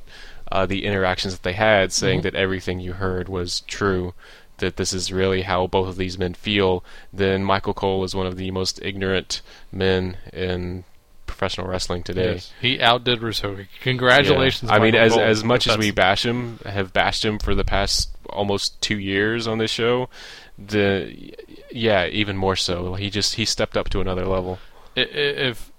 [0.52, 4.14] uh, the interactions that they had, saying that everything you heard was true.
[4.60, 6.84] That this is really how both of these men feel,
[7.14, 10.84] then Michael Cole is one of the most ignorant men in
[11.28, 12.34] professional wrestling today.
[12.34, 12.52] Yes.
[12.62, 13.58] He outdid Russo.
[13.82, 14.72] Congratulations!
[14.72, 14.78] Yeah.
[14.78, 17.64] I mean, as Cole, as much as we bash him, have bashed him for the
[17.64, 20.10] past almost two years on this show,
[20.58, 21.36] the
[21.72, 22.96] yeah, even more so.
[22.96, 24.60] He just he stepped up to another level.
[24.96, 25.72] if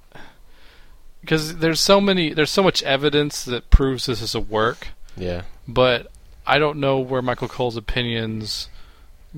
[1.20, 5.42] because there's so many, there's so much evidence that proves this is a work, Yeah,
[5.66, 6.11] but
[6.46, 8.68] I don't know where Michael Cole's opinions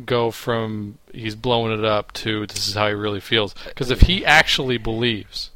[0.04, 3.54] go from he's blowing it up to this is how he really feels.
[3.66, 5.50] Because if he actually believes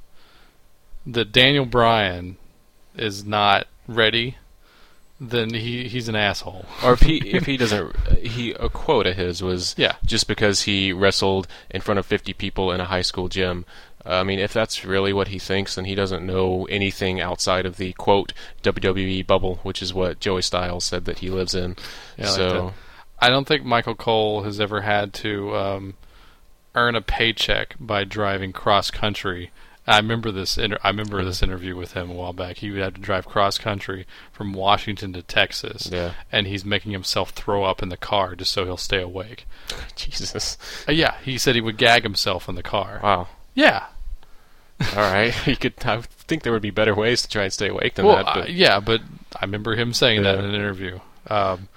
[1.07, 2.37] that Daniel Bryan
[2.97, 4.37] is not ready,
[5.21, 6.65] then he he's an asshole.
[6.83, 9.97] or if he if he doesn't, he a quote of his was Yeah.
[10.05, 13.65] just because he wrestled in front of fifty people in a high school gym.
[14.07, 17.79] I mean, if that's really what he thinks, then he doesn't know anything outside of
[17.79, 21.77] the quote WWE bubble, which is what Joey Styles said that he lives in.
[22.19, 22.73] Yeah, I like so that.
[23.21, 25.95] I don't think Michael Cole has ever had to um,
[26.75, 29.51] earn a paycheck by driving cross country.
[29.87, 30.57] I remember this.
[30.57, 32.59] Inter- I remember this interview with him a while back.
[32.59, 36.13] He had to drive cross country from Washington to Texas, Yeah.
[36.33, 39.47] and he's making himself throw up in the car just so he'll stay awake.
[39.97, 40.57] Jesus,
[40.89, 43.01] Uh, yeah, he said he would gag himself in the car.
[43.03, 43.29] wow.
[43.55, 43.87] Yeah,
[44.81, 45.75] All right, you could.
[45.85, 48.37] I think there would be better ways to try and stay awake than well, that.
[48.37, 49.01] uh, yeah, but
[49.37, 50.99] I remember him saying that in an interview.
[51.29, 51.69] Um,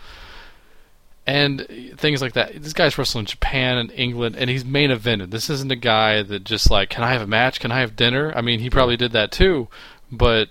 [1.27, 1.67] and
[1.97, 2.63] things like that.
[2.63, 5.29] This guy's wrestling in Japan and England, and he's main evented.
[5.29, 7.59] This isn't a guy that just like, can I have a match?
[7.59, 8.31] Can I have dinner?
[8.35, 9.67] I mean, he probably did that too,
[10.11, 10.49] but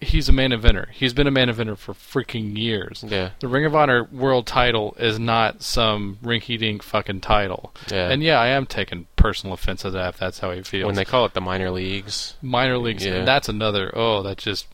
[0.00, 0.90] he's a main eventer.
[0.90, 3.04] He's been a main eventer for freaking years.
[3.06, 7.74] yeah, The Ring of Honor world title is not some rinky-dink fucking title.
[7.90, 8.10] yeah.
[8.10, 10.94] And yeah, I am taking personal offense to that if that's how he feels when
[10.96, 13.04] they call it the minor leagues, minor leagues.
[13.04, 13.24] Yeah.
[13.24, 13.90] That's another.
[13.94, 14.66] Oh, that just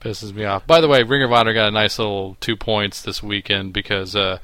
[0.00, 0.66] pisses me off.
[0.66, 4.16] By the way, Ring of Honor got a nice little two points this weekend because
[4.16, 4.38] uh,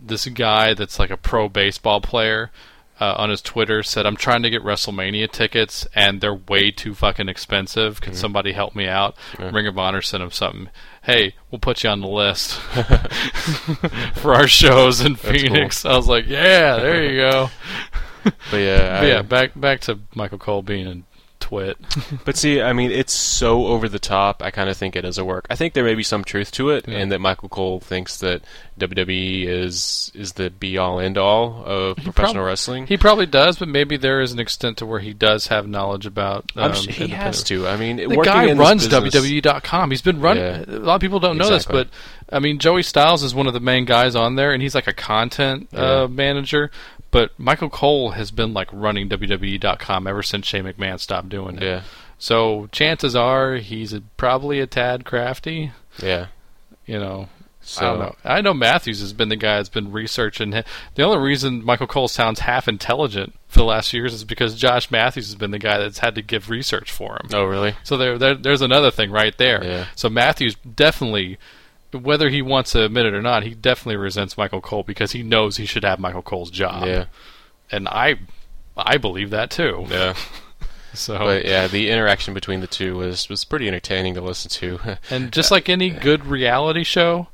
[0.00, 2.50] this guy that's like a pro baseball player.
[2.98, 6.94] Uh, on his Twitter said, "I'm trying to get WrestleMania tickets, and they're way too
[6.94, 8.00] fucking expensive.
[8.00, 9.50] Can somebody help me out?" Yeah.
[9.52, 10.70] Ring of Honor sent him something.
[11.02, 12.54] Hey, we'll put you on the list
[14.14, 15.30] for our shows in cool.
[15.32, 15.84] Phoenix.
[15.84, 17.50] I was like, "Yeah, there you go."
[18.50, 21.04] but yeah, But I- yeah, back back to Michael Cole being
[21.40, 21.76] twit.
[22.24, 24.42] But see, I mean, it's so over the top.
[24.42, 25.46] I kind of think it doesn't work.
[25.50, 26.98] I think there may be some truth to it, Yeah.
[26.98, 28.42] and that Michael Cole thinks that
[28.78, 32.86] WWE is is the be all end all of professional prob- wrestling.
[32.86, 36.04] he probably does, but maybe there is an extent to where he does have knowledge
[36.06, 36.50] about.
[36.56, 37.66] Um, I'm he has to.
[37.66, 39.90] I mean, The guy runs business- WWE.com.
[39.90, 40.42] He's been running.
[40.44, 40.64] Yeah.
[40.68, 41.84] A lot of people don't know Exactly.
[41.84, 41.90] this,
[42.28, 44.74] but I mean, Joey Styles is one of the main guys on there, and he's
[44.74, 46.02] like a content Yeah.
[46.02, 46.70] uh, manager.
[47.10, 51.62] But Michael Cole has been like running WWE.com ever since Shane McMahon stopped doing it.
[51.62, 51.82] Yeah,
[52.18, 55.72] So chances are he's a, probably a tad crafty.
[56.02, 56.26] yeah.
[56.84, 57.28] You know,
[57.62, 58.14] So I don't know.
[58.24, 60.50] I know Matthews has been the guy that's been researching.
[60.50, 64.54] The only reason Michael Cole sounds half intelligent for the last few years is because
[64.54, 67.30] Josh Matthews has been the guy that's had to give research for him.
[67.34, 67.74] Oh, really?
[67.82, 69.64] So there, there, there's another thing right there.
[69.64, 69.86] Yeah.
[69.96, 71.38] So Matthews definitely,
[71.92, 75.22] whether he wants to admit it or not, he definitely resents Michael Cole because he
[75.22, 76.86] knows he should have Michael Cole's job.
[76.86, 77.04] Yeah,
[77.70, 78.16] And I,
[78.76, 79.86] I believe that too.
[79.88, 80.14] yeah.
[80.94, 81.18] So.
[81.18, 84.96] But yeah, the interaction between the two was was pretty entertaining to listen to.
[85.10, 87.28] And just like any good reality show,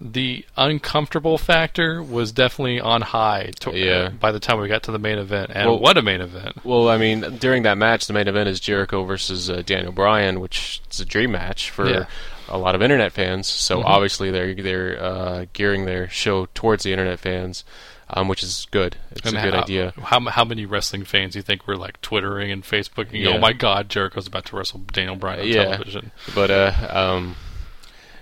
[0.00, 4.10] the uncomfortable factor was definitely on high to- Yeah.
[4.10, 5.50] by the time we got to the main event.
[5.52, 6.64] And Well- what a main event.
[6.64, 10.38] Well, I mean, during that match, the main event is Jericho versus uh, Daniel Bryan,
[10.38, 12.06] which is a dream match for Yeah.
[12.50, 13.46] A lot of internet fans.
[13.46, 13.84] So Mhm.
[13.84, 17.64] obviously, they're they're uh, gearing their show towards the internet fans,
[18.10, 18.96] um, which is good.
[19.12, 19.92] It's And a good how, idea.
[20.02, 23.22] How, how many wrestling fans do you think were like twittering and Facebooking?
[23.22, 23.30] Yeah.
[23.30, 25.64] Oh my God, Jericho's about to wrestle Daniel Bryan on Yeah.
[25.76, 26.10] television.
[26.34, 27.36] But uh, um,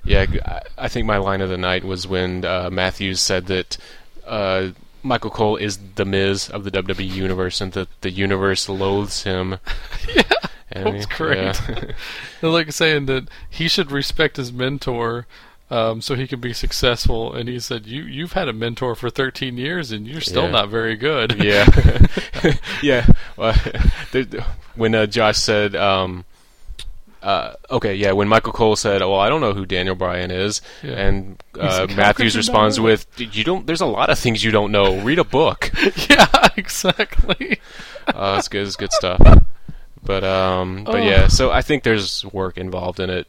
[0.05, 0.27] yeah,
[0.77, 3.79] I think my line of the night was when uh, Matthews said that.
[4.27, 4.69] Uh,
[5.01, 9.59] Michael Cole is the Miz of the WWE universe, and that the universe loathes him.
[10.15, 10.23] Yeah,
[10.87, 11.61] And that great.
[11.69, 11.93] yeah.
[12.49, 15.27] Like saying that he should respect his mentor.
[15.71, 19.11] Um, so he can be successful, and he said, "You you've had a mentor for
[19.11, 20.51] 13 years, and you're still Yeah.
[20.51, 21.67] not very good." yeah,
[22.83, 23.05] yeah.
[23.37, 23.55] Well,
[24.77, 26.25] when uh, Josh said, um,
[27.23, 30.63] uh, "Okay, yeah," when Michael Cole said, "Well, I don't know who Daniel Bryan is,"
[30.83, 30.93] Yeah.
[30.93, 33.67] and uh, like, Matthews responds not?" with, "You don't.
[33.67, 34.99] There's a lot of things you don't know.
[35.03, 35.71] Read a book."
[36.09, 37.59] yeah, exactly.
[38.07, 38.67] uh, it's good.
[38.67, 39.21] It's good stuff.
[40.03, 40.99] But um, but Oh.
[40.99, 41.29] yeah.
[41.29, 43.27] So I think there's work involved in it.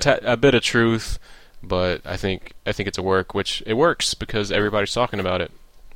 [0.00, 1.18] Ta a bit of truth,
[1.62, 5.40] but I think I think it's a work, which it works because everybody's talking about
[5.40, 5.50] it.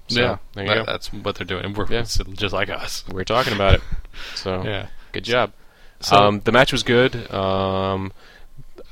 [0.08, 0.92] So, yeah, there you that- go.
[0.92, 1.74] that's what they're doing.
[1.74, 2.02] We're Yeah.
[2.02, 3.04] just like us.
[3.10, 3.82] We're talking about it.
[4.34, 4.86] So Yeah.
[5.12, 5.52] good job.
[6.00, 7.30] So, um, the match was good.
[7.32, 8.12] Um,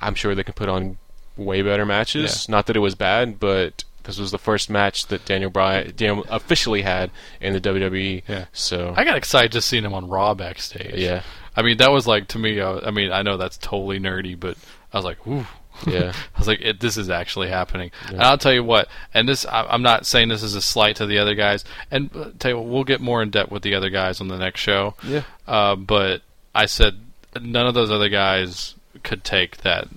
[0.01, 0.99] I'm sure they can put on
[1.37, 2.49] way better matches.
[2.49, 6.25] Not that it was bad, but this was the first match that Daniel Bryan Daniel
[6.31, 8.23] officially had in the WWE.
[8.27, 8.47] Yeah.
[8.53, 10.95] So I got excited just seeing him on Raw backstage.
[10.95, 11.23] yeah,
[11.57, 12.61] I mean, that was like to me.
[12.63, 14.57] I mean, I know that's totally nerdy, but
[14.93, 15.47] I was like, ooh.
[15.87, 16.15] Yeah.
[16.35, 17.91] I was like, it, this is actually happening.
[18.09, 20.97] And I'll tell you what, and this, I, I'm not saying this is a slight
[20.97, 21.67] to the other guys.
[21.91, 24.29] And uh, tell you what, we'll get more in depth with the other guys on
[24.29, 24.95] the next show.
[25.07, 26.23] yeah, Uh, but
[26.55, 26.95] I said
[27.39, 29.89] none of those other guys could take that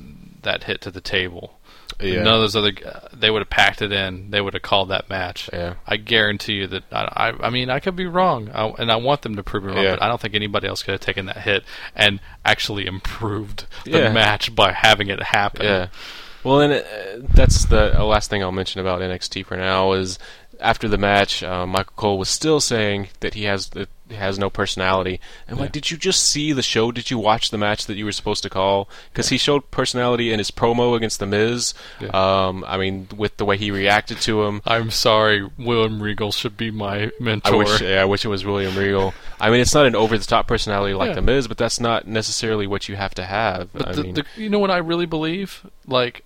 [0.41, 1.53] that hit to the table.
[2.01, 2.23] Yeah.
[2.23, 2.71] None of those other,
[3.13, 4.29] they would have packed it in.
[4.31, 5.49] They would have called that match.
[5.51, 5.75] Yeah.
[5.85, 6.83] I guarantee you that.
[6.91, 9.63] I, I, I mean, I could be wrong, I, and I want them to prove
[9.63, 9.83] me wrong.
[9.83, 9.91] Yeah.
[9.95, 11.63] But I don't think anybody else could have taken that hit
[11.95, 14.13] and actually improved the Yeah.
[14.13, 15.65] match by having it happen.
[15.65, 15.87] Yeah.
[16.43, 20.17] Well, and uh, that's the uh, last thing I'll mention about NXT for now is
[20.61, 24.39] after the match, uh, Michael Cole was still saying that he has that he has
[24.39, 25.19] no personality.
[25.47, 26.91] And I'm like, did you just see the show?
[26.91, 28.89] Did you watch the match that you were supposed to call?
[29.11, 31.73] Because he showed personality in his promo against the Miz.
[31.99, 32.09] Yeah.
[32.13, 34.61] Um, I mean, with the way he reacted to him.
[34.65, 37.53] I'm sorry, William Regal should be my mentor.
[37.53, 39.13] I wish, yeah, I wish it was William Regal.
[39.39, 41.15] I mean, it's not an over-the-top personality like Yeah.
[41.15, 43.71] the Miz, but that's not necessarily what you have to have.
[43.73, 45.65] But I the, mean, the, you know what I really believe?
[45.87, 46.23] Like,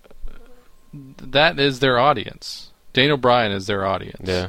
[0.92, 2.70] that is their audience.
[2.92, 4.28] Daniel Bryan is their audience.
[4.28, 4.48] yeah,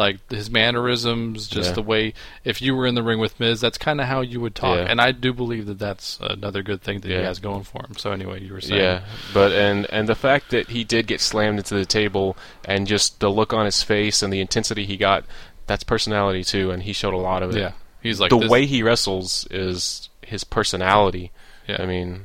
[0.00, 1.74] Like his mannerisms, just Yeah.
[1.74, 2.14] the way.
[2.42, 4.78] If you were in the ring with Miz, that's kind of how you would talk.
[4.78, 4.86] Yeah.
[4.88, 7.96] And I do believe that that's another good thing that he has going for him.
[7.98, 8.80] So anyway, you were saying.
[8.80, 9.00] Yeah,
[9.34, 12.34] but and and the fact that he did get slammed into the table
[12.64, 15.24] and just the look on his face and the intensity he got,
[15.66, 17.60] that's personality too, and he showed a lot of it.
[17.60, 17.72] Yeah.
[18.02, 21.30] He's like the this- way he wrestles is his personality.
[21.68, 21.82] Yeah.
[21.82, 22.22] I mean,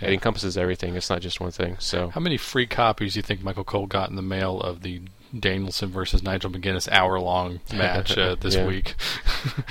[0.00, 0.94] it encompasses everything.
[0.94, 1.76] It's not just one thing.
[1.80, 4.82] So How many free copies do you think Michael Cole got in the mail of
[4.82, 5.00] the
[5.38, 8.66] Danielson versus Nigel McGuinness hour long match uh, this Yeah.
[8.66, 8.94] week?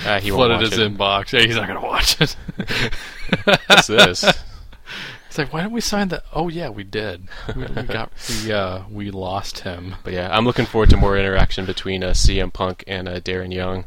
[0.06, 0.92] Ah, he Flooded his it.
[0.96, 1.32] inbox.
[1.32, 2.36] Yeah, he's not going to watch it.
[3.66, 4.24] What's this?
[5.28, 6.22] It's like, why didn't we sign the?
[6.32, 7.26] Oh yeah, we did.
[7.56, 8.12] We, we got
[8.44, 9.96] we uh we lost him.
[10.04, 13.52] But yeah, I'm looking forward to more interaction between uh, CM Punk and uh, Darren
[13.52, 13.86] Young.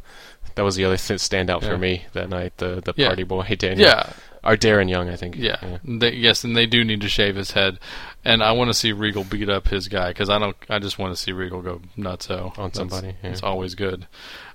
[0.56, 1.70] That was the other th- standout Yeah.
[1.70, 2.58] for me that night.
[2.58, 3.08] The the Yeah.
[3.08, 3.88] party boy Daniel.
[3.88, 4.12] Yeah,
[4.48, 5.36] Or Darren Young, I think.
[5.36, 5.78] yeah.
[5.84, 7.80] They, yes, and they do need to shave his head,
[8.24, 10.56] and I want to see Regal beat up his guy because I don't.
[10.70, 13.30] I just want to see Regal go nutso On That's- somebody, yeah.
[13.32, 14.08] It's always good.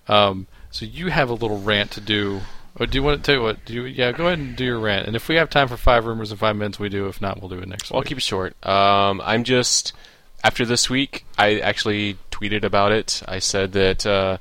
[0.09, 2.41] Um, so you have a little rant to do
[2.81, 3.65] Or do you want to tell you what?
[3.67, 3.85] Do you?
[3.85, 5.07] Yeah, go ahead and do your rant.
[5.07, 7.07] And if we have time for five rumors in five minutes, we do.
[7.07, 8.55] If not, we'll do it next Well, I'll keep it short.
[8.67, 9.93] Um, I'm just
[10.43, 11.27] after this week.
[11.37, 13.23] I actually tweeted about it.
[13.29, 14.39] I said that uh,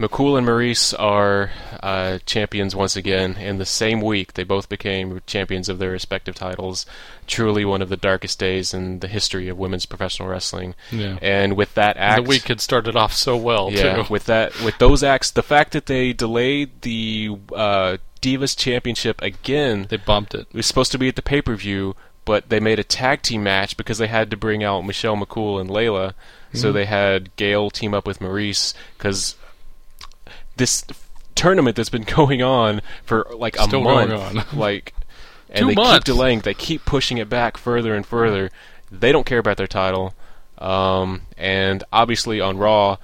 [0.00, 1.50] McCool and Maryse are
[1.82, 4.32] uh, champions once again in the same week.
[4.32, 6.86] They both became champions of their respective titles.
[7.26, 10.74] Truly, one of the darkest days in the history of women's professional wrestling.
[10.90, 11.18] Yeah.
[11.20, 14.12] And with that act, the week had started off so well yeah, too.
[14.12, 19.86] with that, with those acts, the fact that they delayed the uh, Divas Championship again
[19.90, 20.46] They bumped it.
[20.48, 21.94] it was supposed to be at the pay per view,
[22.24, 25.60] but they made a tag team match because they had to bring out Michelle McCool
[25.60, 26.12] and Layla.
[26.12, 26.58] Mm-hmm.
[26.58, 29.36] So they had Gail team up with Maryse because
[30.60, 30.84] this
[31.34, 34.44] tournament that's been going on for like a Still month, going on.
[34.56, 34.94] like,
[35.48, 35.94] and Two they months.
[35.94, 36.40] keep delaying.
[36.40, 38.50] They keep pushing it back further and further.
[38.92, 40.14] They don't care about their title,
[40.58, 42.98] um, and obviously on Raw,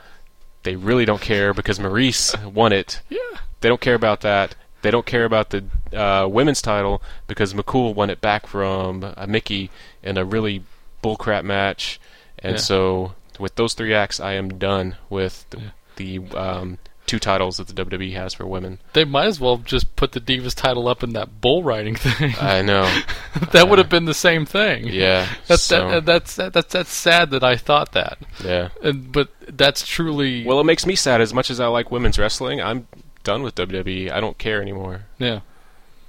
[0.64, 3.00] they really don't care because Maryse won it.
[3.08, 3.18] Yeah.
[3.60, 4.54] They don't care about that.
[4.82, 9.26] They don't care about the uh, women's title because McCool won it back from uh,
[9.26, 9.70] Mickie
[10.02, 10.62] in a really
[11.02, 11.98] bullcrap match.
[12.38, 12.60] And Yeah.
[12.60, 15.60] so, with those three acts, I am done with the,
[15.96, 18.78] the um, two titles that the WWE has for women.
[18.92, 22.34] They might as well just put the Divas title up in that bull riding thing.
[22.40, 22.84] I know.
[23.52, 24.88] that would have been the same thing.
[24.88, 25.28] Yeah.
[25.46, 28.18] That's so, that, that's that, that's that's sad that I thought that.
[28.44, 28.68] yeah.
[28.82, 31.20] And, but that's truly Well, it makes me sad.
[31.20, 32.88] As much as I like women's wrestling, I'm
[33.22, 34.10] done with WWE.
[34.10, 35.02] I don't care anymore.
[35.18, 35.40] yeah.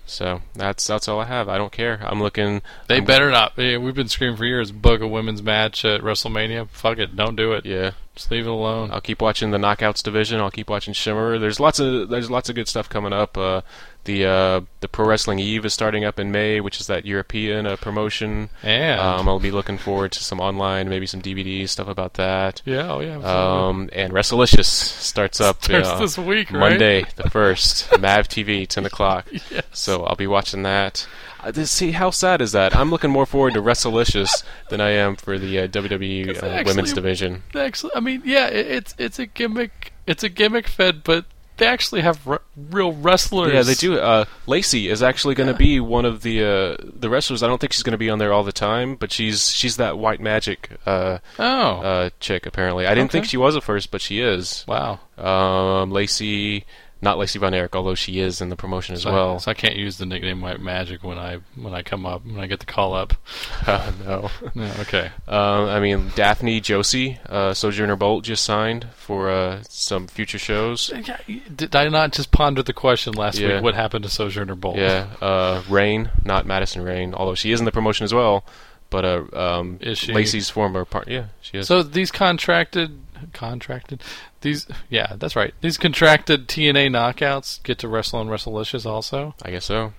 [0.08, 1.49] So that's that's all I have.
[1.49, 1.99] I don't care.
[2.01, 2.62] I'm looking.
[2.88, 3.53] They I'm- better not.
[3.58, 4.72] Yeah, we've been screaming for years.
[4.72, 6.70] Book a women's match at WrestleMania.
[6.70, 7.66] Fuck it, don't do it.
[7.66, 7.91] Yeah.
[8.16, 8.89] Just leave it alone.
[8.91, 10.39] I'll keep watching the Knockouts division.
[10.39, 11.38] I'll keep watching Shimmer.
[11.38, 13.38] There's lots of there's lots of good stuff coming up.
[13.38, 13.62] Uh,
[14.08, 17.68] the uh, the Pro Wrestling Eve is starting up in May, which is that European
[17.68, 18.49] uh, promotion.
[18.64, 22.62] And Um, I'll be looking forward to some online, maybe some DVDs, stuff about that.
[22.66, 23.18] yeah, oh yeah.
[23.18, 26.60] Um, and Wrestlelicious starts up Starts uh, this week, right?
[26.72, 29.28] Monday the first, Mav TV, ten o'clock.
[29.51, 29.64] Yes.
[29.72, 31.08] So I'll be watching that.
[31.43, 32.76] Uh, see how sad is that?
[32.76, 36.64] I'm looking more forward to Wrestlelicious than I am for the uh, WWE uh, actually-
[36.66, 37.43] women's division.
[37.55, 39.93] Actually, I mean, yeah, it, it's it's a gimmick.
[40.08, 41.26] It's a gimmick fed, but
[41.58, 43.53] they actually have re- real wrestlers.
[43.53, 43.99] Yeah, they do.
[43.99, 45.58] Uh, Lacey is actually going to Yeah.
[45.70, 47.43] be one of the uh, the wrestlers.
[47.43, 49.78] I don't think she's going to be on there all the time, but she's she's
[49.78, 52.45] that white magic uh, Oh, uh, chick.
[52.45, 54.64] Apparently, I didn't think she was at first, but she is.
[54.68, 54.99] wow.
[55.18, 56.66] Um, Lacey,
[57.01, 59.39] not Lacey Von Erich, although she is in the promotion as So, well.
[59.39, 62.39] so I can't use the nickname White Magic when I when I come up when
[62.39, 63.13] I get the call up.
[63.65, 64.29] Uh, no.
[64.55, 65.11] No, okay.
[65.27, 70.91] Um, I mean, Daffney Josie, uh, Sojourner Bolt just signed for uh, some future shows.
[71.55, 73.55] Did I not just ponder the question last Yeah.
[73.55, 73.63] week?
[73.63, 74.77] What happened to Sojourner Bolt?
[74.77, 78.43] Yeah, uh, Rain, not Madison Rain, although she is in the promotion as well.
[78.89, 80.13] But uh, um, Is she?
[80.13, 81.09] Lacey's former part?
[81.09, 81.67] Yeah, she is.
[81.67, 82.97] So these contracted,
[83.38, 84.01] contracted,
[84.41, 85.53] these yeah, that's right.
[85.61, 89.35] These contracted TNA knockouts get to wrestle on WrestleLicious also.
[89.41, 89.93] I guess so.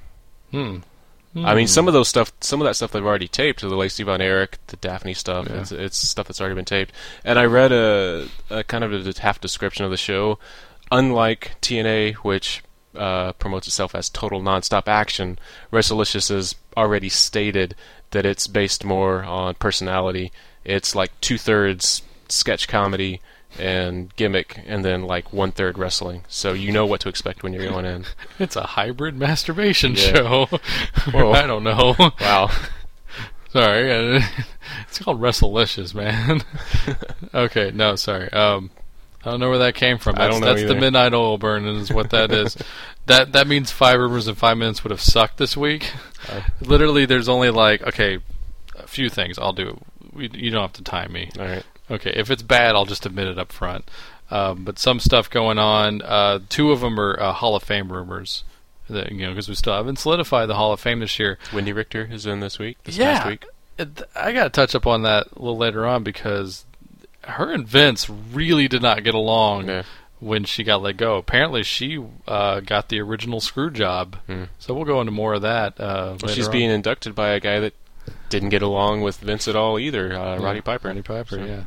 [0.50, 0.78] Hmm.
[1.36, 3.60] I mean, some of those stuff, some of that stuff they've already taped.
[3.60, 5.46] The Lacey Von Erich, the Daffney stuff.
[5.48, 5.60] Yeah.
[5.60, 6.92] It's, it's stuff that's already been taped.
[7.24, 10.38] And I read a, a kind of a half description of the show.
[10.90, 12.62] Unlike TNA, which
[12.96, 15.38] uh, promotes itself as total nonstop action,
[15.72, 17.74] WrestleLicious has already stated
[18.10, 20.32] that it's based more on personality.
[20.64, 23.20] It's like two thirds sketch comedy
[23.58, 26.22] and gimmick, and then like one third wrestling.
[26.28, 28.04] So you know what to expect when you're going in.
[28.38, 30.12] It's a hybrid masturbation Yeah.
[30.12, 30.46] show.
[31.06, 31.94] I don't know.
[32.20, 32.50] Wow.
[33.50, 34.22] sorry,
[34.88, 36.42] it's called WrestleLicious, man.
[37.34, 38.30] okay, no, sorry.
[38.32, 38.70] Um,
[39.24, 40.16] I don't know where that came from.
[40.18, 42.56] I don't know that's the midnight oil burn, is what that is.
[43.06, 45.90] that that means five rumors in five minutes would have sucked this week.
[46.30, 46.42] Uh.
[46.60, 48.18] Literally, there's only like okay,
[48.76, 49.80] a few things I'll do.
[50.12, 51.30] We, you don't have to time me.
[51.38, 51.64] All right.
[51.90, 53.90] Okay, if it's bad, I'll just admit it up front.
[54.30, 56.02] Um, but some stuff going on.
[56.02, 58.44] Uh, two of them are uh, Hall of Fame rumors.
[58.90, 61.38] That, you know, because we still haven't solidified the Hall of Fame this year.
[61.50, 62.78] Wendi Richter is in this week.
[62.84, 63.46] This yeah, past week.
[63.78, 66.64] it- I got to touch up on that a little later on because
[67.24, 69.82] her and Vince really did not get along Yeah.
[70.20, 71.16] when she got let go.
[71.16, 74.16] Apparently, she uh, got the original screw job.
[74.26, 74.44] Hmm.
[74.58, 75.78] So we'll go into more of that.
[75.78, 77.74] Uh, Well, she's later being inducted by a guy that
[78.30, 80.88] didn't get along with Vince at all either, uh, Roddy Piper.
[80.88, 81.62] Roddy Piper, So- yeah.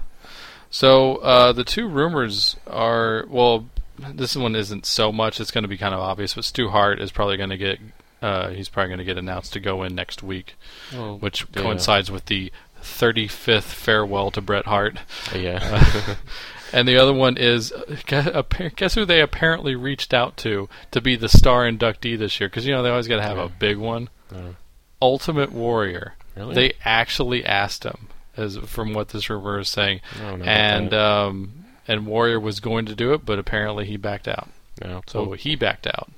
[0.72, 3.68] So uh, the two rumors are well,
[4.14, 5.40] this one isn't so much.
[5.40, 7.80] It's going to be kind of obvious, but Stu Hart is probably going to get.
[8.22, 10.56] Uh, he's probably going to get announced to go in next week,
[10.94, 11.62] Well, which yeah.
[11.64, 12.52] coincides with the
[12.82, 14.98] 35th farewell to Bret Hart.
[15.34, 16.16] Uh, yeah.
[16.74, 17.74] And the other one is
[18.06, 22.48] guess, who they apparently reached out to to be the star inductee this year?
[22.48, 24.10] Because you know they always got to have a big one.
[24.34, 24.54] Uh,
[25.02, 26.16] Ultimate Warrior.
[26.36, 26.56] Really?
[26.56, 28.08] They actually asked him,
[28.42, 32.40] as from what this rumor is saying, I don't know about and um, and Warrior
[32.40, 34.50] was going to do it, but apparently he backed out.
[34.84, 35.02] no.
[35.08, 36.10] So Well, he backed out.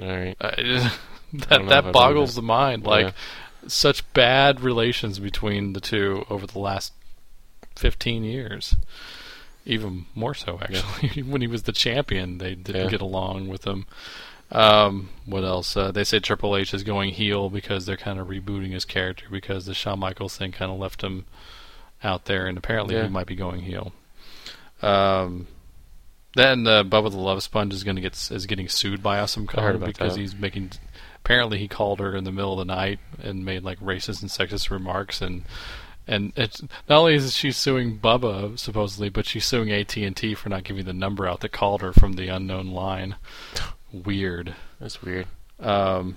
[0.00, 0.36] All right.
[0.40, 0.90] Uh, that
[1.32, 2.84] know if I that boggles the mind.
[2.84, 3.12] Like Yeah.
[3.68, 6.92] such bad relations between the two over the last
[7.76, 8.74] fifteen years.
[9.66, 11.22] Even more so, actually.
[11.26, 12.90] when he was the champion, they didn't Yeah.
[12.90, 13.86] get along with him.
[14.50, 15.76] Um, what else?
[15.76, 19.26] Uh, they say Triple H is going heel because they're kind of rebooting his character
[19.30, 21.26] because the Shawn Michaels thing kind of left him
[22.02, 23.02] out there, and apparently Yeah.
[23.04, 23.92] he might be going heel.
[24.80, 25.48] Um,
[26.34, 29.46] then uh, Bubba the Love Sponge is going to get is getting sued by Awesome
[29.46, 30.20] Kong because that.
[30.20, 30.72] he's making.
[31.24, 34.30] Apparently, he called her in the middle of the night and made like racist and
[34.30, 35.42] sexist remarks, and
[36.06, 40.34] and it's not only is she suing Bubba supposedly, but she's suing AT and T
[40.34, 43.16] for not giving the number out that called her from the unknown line.
[43.92, 44.54] Weird.
[44.80, 45.26] That's weird.
[45.60, 46.16] Um,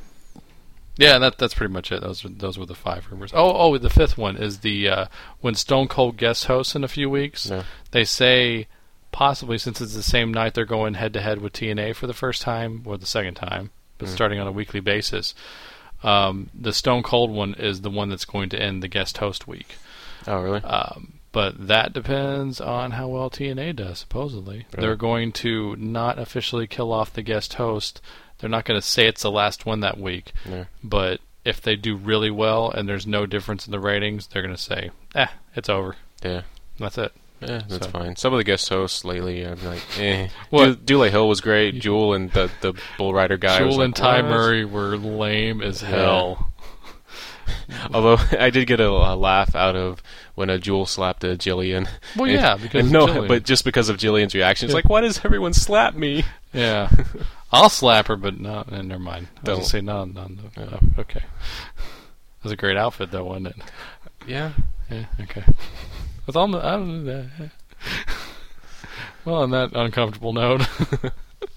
[0.97, 2.01] yeah, that that's pretty much it.
[2.01, 3.32] Those were, those were the five rumors.
[3.34, 5.05] Oh, oh, the fifth one is the uh,
[5.39, 7.49] when Stone Cold guest hosts in a few weeks.
[7.49, 7.63] No.
[7.91, 8.67] They say
[9.11, 12.13] possibly since it's the same night they're going head to head with TNA for the
[12.13, 15.34] first time or the second time, but starting on a weekly basis.
[16.03, 19.47] Um, the Stone Cold one is the one that's going to end the guest host
[19.47, 19.76] week.
[20.28, 20.61] Oh, really?
[20.61, 24.65] Um, but that depends on how well TNA does, supposedly.
[24.73, 24.88] Really?
[24.88, 28.01] They're going to not officially kill off the guest host.
[28.39, 30.34] They're not going to say it's the last one that week.
[30.45, 30.65] No.
[30.84, 34.55] But if they do really well and there's no difference in the ratings, they're going
[34.55, 35.95] to say, eh, it's over.
[36.23, 36.41] Yeah.
[36.79, 37.13] That's it.
[37.39, 38.15] Yeah, that's So- fine.
[38.17, 40.27] Some of the guest hosts lately, I'm like, eh.
[40.51, 41.79] Du- Dule Hill was great.
[41.79, 43.61] Jewel and the the Bull Rider guy.
[43.63, 45.88] was Jewel like, and Ty "What?" Murray were lame as Yeah.
[45.89, 46.50] hell.
[47.93, 50.01] Although I did get a, a laugh out of
[50.35, 51.87] when a Jewel slapped a Jillian.
[52.15, 53.27] Well, And- yeah, because no, Jillian.
[53.27, 54.77] but just because of Jillian's reaction, it's Yeah.
[54.77, 56.23] like, why does everyone slap me?
[56.53, 56.89] Yeah.
[57.51, 59.27] I'll slap her, but no, eh, never mind.
[59.35, 59.63] I was Don't.
[59.63, 60.41] to say no, no, no.
[60.57, 60.67] Yeah.
[60.71, 61.19] Oh, okay.
[61.21, 63.55] That was a great outfit, though, wasn't it?
[64.25, 64.53] Yeah.
[64.89, 65.43] Yeah, okay.
[66.25, 67.25] With all the, I don't know.
[69.23, 70.67] Well, on that uncomfortable note,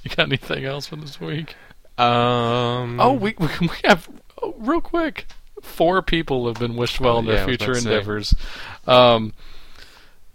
[0.02, 1.56] you got anything else for this week?
[1.96, 3.00] Um.
[3.00, 4.08] Oh, we we, we have
[4.42, 5.26] oh, real quick.
[5.64, 7.90] Four people have been wished well in their Yeah, future about to say.
[7.90, 8.34] endeavors.
[8.86, 9.32] Um,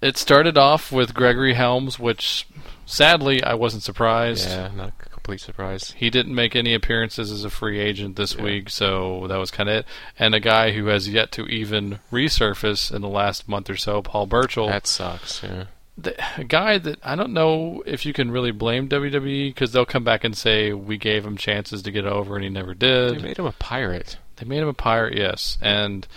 [0.02, 2.48] it started off with Gregory Helms, which
[2.86, 4.48] sadly I wasn't surprised.
[4.48, 5.94] Yeah, not a complete surprise.
[5.98, 8.44] He didn't make any appearances as a free agent this Yeah.
[8.44, 9.86] week, so that was kind of it.
[10.18, 14.02] And a guy who has yet to even resurface in the last month or so,
[14.02, 15.44] Paul Burchill, That sucks.
[15.44, 15.66] Yeah.
[15.98, 19.86] the, a guy that I don't know if you can really blame WWE because they'll
[19.86, 23.16] come back and say we gave him chances to get over and he never did.
[23.18, 24.16] They made him a pirate.
[24.40, 26.08] They made him a pirate, yes, and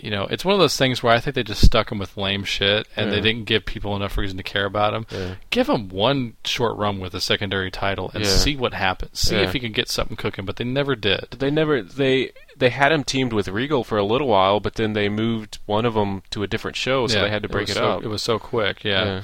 [0.00, 2.16] you know it's one of those things where I think they just stuck him with
[2.16, 5.06] lame shit and they didn't give people enough reason to care about him.
[5.10, 5.34] Yeah.
[5.50, 8.30] Give him one short run with a secondary title and Yeah.
[8.30, 9.18] see what happens.
[9.18, 9.42] See Yeah.
[9.42, 11.30] if he can get something cooking, but they never did.
[11.38, 14.92] They never they they had him teamed with Regal for a little while, but then
[14.92, 17.66] they moved one of them to a different show, so Yeah, they had to break
[17.68, 18.04] was it, so, up.
[18.04, 19.04] It was so quick, yeah.
[19.04, 19.22] yeah.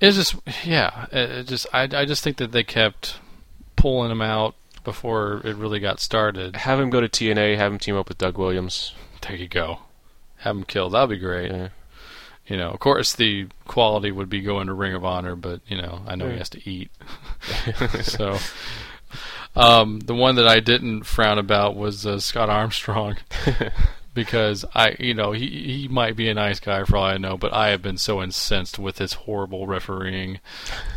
[0.00, 0.34] It's just,
[0.64, 1.06] yeah.
[1.10, 3.16] It, it just, I, I just think that they kept
[3.76, 4.54] pulling him out
[4.84, 6.56] before it really got started.
[6.56, 7.56] Have him go to TNA.
[7.56, 8.94] Have him team up with Doug Williams.
[9.22, 9.80] There you go.
[10.38, 10.92] Have him killed.
[10.92, 11.50] That'd be great.
[11.50, 11.68] Yeah.
[12.46, 15.80] You know, of course, the quality would be going to Ring of Honor, but you
[15.80, 16.90] know, I know he has to eat.
[18.02, 18.38] so,
[19.54, 23.16] um, the one that I didn't frown about was uh, Scott Armstrong.
[24.14, 27.36] because I, you know, he he might be a nice guy for all I know,
[27.38, 30.40] but I have been so incensed with his horrible refereeing.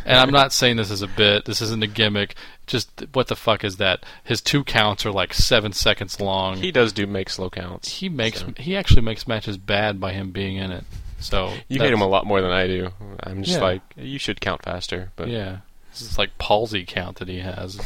[0.04, 1.44] And I'm not saying this is a bit.
[1.46, 2.34] This isn't a gimmick.
[2.66, 4.04] Just what the fuck is that?
[4.24, 6.56] His two counts are like seven seconds long.
[6.58, 7.88] He does do make slow counts.
[7.98, 8.52] he makes so.
[8.58, 10.84] he actually makes matches bad by him being in it.
[11.18, 12.90] So You hate him a lot more than I do.
[13.22, 13.64] I'm just Yeah.
[13.64, 15.58] like you should count faster, but Yeah,
[15.90, 17.80] this is like palsy count that he has.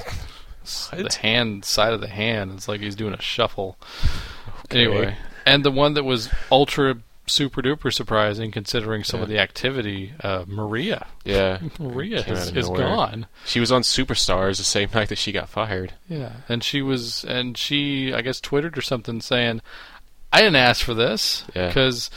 [0.63, 2.53] It's the hand side of the hand.
[2.55, 3.79] It's like he's doing a shuffle.
[4.71, 5.17] Anyway,
[5.47, 6.97] and the one that was ultra
[7.27, 11.07] super duper surprising, considering some of the activity, uh, Maria.
[11.25, 11.61] yeah.
[11.79, 13.27] Maria is, is gone.
[13.47, 15.95] She was on Superstars the same night that she got fired.
[16.09, 19.61] Yeah, and she was, and she, I guess, twittered or something saying,
[20.33, 21.69] "I didn't ask for this Yeah.
[21.69, 22.11] because."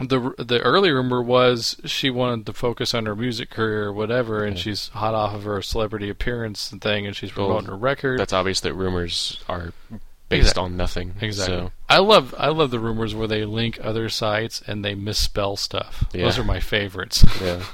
[0.00, 4.42] The the early rumor was she wanted to focus on her music career or whatever,
[4.42, 4.62] and Yeah.
[4.62, 8.18] she's hot off of her celebrity appearance and thing, and she's Well, promoting her record.
[8.18, 9.72] That's obvious that rumors are
[10.32, 10.62] based Exactly.
[10.64, 11.14] on nothing.
[11.20, 11.56] Exactly.
[11.58, 15.56] So, I love I love the rumors where they link other sites and they misspell
[15.56, 16.04] stuff.
[16.12, 16.24] Yeah.
[16.24, 17.24] Those are my favorites.
[17.40, 17.62] yeah.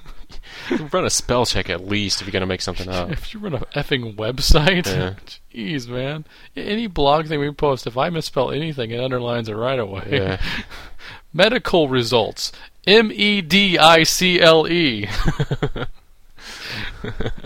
[0.92, 3.10] Run a spell check at least if you're gonna make something up.
[3.10, 5.14] if you run a effing website, Yeah.
[5.54, 6.26] jeez, man.
[6.56, 10.06] Any blog thing we post, if I misspell anything, it underlines it right away.
[10.10, 10.40] Yeah.
[11.32, 12.52] Medical results.
[12.86, 15.06] M E D I C L E.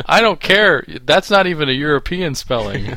[0.07, 0.85] I don't care.
[1.05, 2.97] That's not even a European spelling.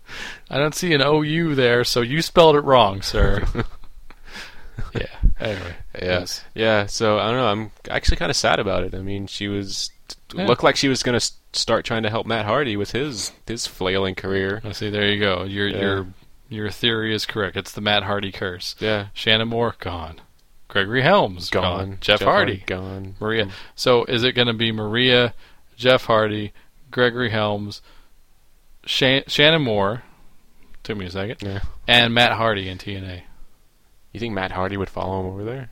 [0.50, 3.44] I don't see an O U there, so you spelled it wrong, sir.
[4.94, 5.06] yeah.
[5.40, 5.74] Anyway.
[5.94, 6.00] Yeah.
[6.04, 6.44] Yes.
[6.54, 7.46] Yeah, so I don't know.
[7.46, 8.94] I'm actually kind of sad about it.
[8.94, 9.90] I mean, she was
[10.34, 10.46] Yeah.
[10.46, 13.66] looked like she was going to start trying to help Matt Hardy with his his
[13.66, 14.60] flailing career.
[14.64, 14.90] I see.
[14.90, 15.44] There you go.
[15.44, 15.80] Your Yeah.
[15.80, 16.06] your
[16.48, 17.56] your theory is correct.
[17.56, 18.76] It's the Matt Hardy curse.
[18.78, 20.20] Yeah, Shannon Moore gone.
[20.68, 21.96] Gregory Helms gone.
[22.00, 23.14] Jeff, Hardy, gone.
[23.20, 23.48] Maria.
[23.76, 25.32] So is it going to be Maria,
[25.76, 26.52] Jeff Hardy,
[26.90, 27.82] Gregory Helms,
[28.84, 30.02] Shan- Shannon Moore?
[30.82, 31.36] Took me a second.
[31.42, 31.60] Yeah.
[31.88, 33.22] And Matt Hardy in TNA.
[34.12, 35.70] You think Matt Hardy would follow him over there?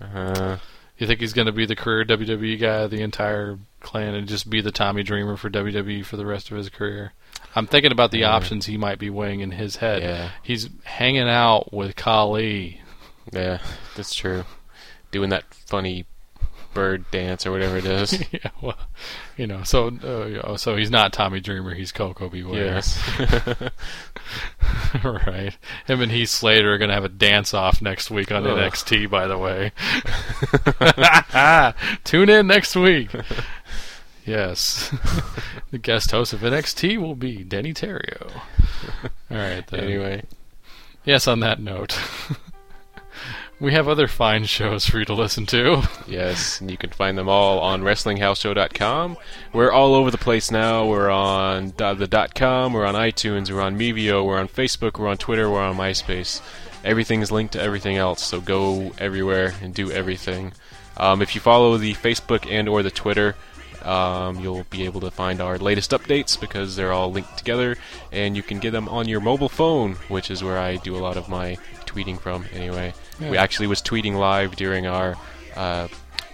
[0.00, 0.56] Uh,
[0.98, 4.50] You think he's going to be the career WWE guy the entire clan and just
[4.50, 7.12] be the Tommy Dreamer for WWE for the rest of his career?
[7.56, 8.30] I'm thinking about the Yeah.
[8.34, 10.02] options he might be weighing in his head.
[10.02, 10.30] Yeah.
[10.42, 12.82] He's hanging out with Kali.
[13.32, 13.58] yeah,
[13.96, 14.44] that's true.
[15.10, 16.04] Doing that funny
[16.74, 18.22] bird dance or whatever it is.
[18.32, 18.78] yeah, well,
[19.36, 21.74] you know, so uh, so he's not Tommy Dreamer.
[21.74, 22.42] He's Koko B.
[22.42, 22.64] Ware.
[22.64, 23.00] yes.
[25.04, 25.56] right.
[25.86, 28.56] Him and Heath Slater are going to have a dance off next week on Ugh.
[28.56, 29.10] NXT.
[29.10, 29.72] By the way,
[32.04, 33.10] tune in next week.
[34.26, 34.94] Yes,
[35.70, 38.30] the guest host of NXT will be Deney Terrio.
[39.30, 39.66] All right.
[39.66, 39.80] Then.
[39.80, 40.22] anyway,
[41.04, 41.26] Yes.
[41.26, 41.98] On that note.
[43.60, 45.82] We have other fine shows for you to listen to.
[46.06, 49.18] yes, and you can find them all on WrestlingHouseShow.com.
[49.52, 50.86] We're all over the place now.
[50.86, 52.72] We're on the dot .com.
[52.72, 53.50] We're on iTunes.
[53.50, 54.24] We're on Mevio.
[54.24, 54.98] We're on Facebook.
[54.98, 55.50] We're on Twitter.
[55.50, 56.40] We're on MySpace.
[56.86, 60.54] Everything is linked to everything else, so go everywhere and do everything.
[60.96, 63.36] Um, if you follow the Facebook and or the Twitter,
[63.82, 67.76] um, you'll be able to find our latest updates because they're all linked together,
[68.10, 70.98] and you can get them on your mobile phone, which is where I do a
[71.04, 72.46] lot of my tweeting from.
[72.54, 75.16] Anyway, we actually was tweeting live during our
[75.56, 75.88] uh,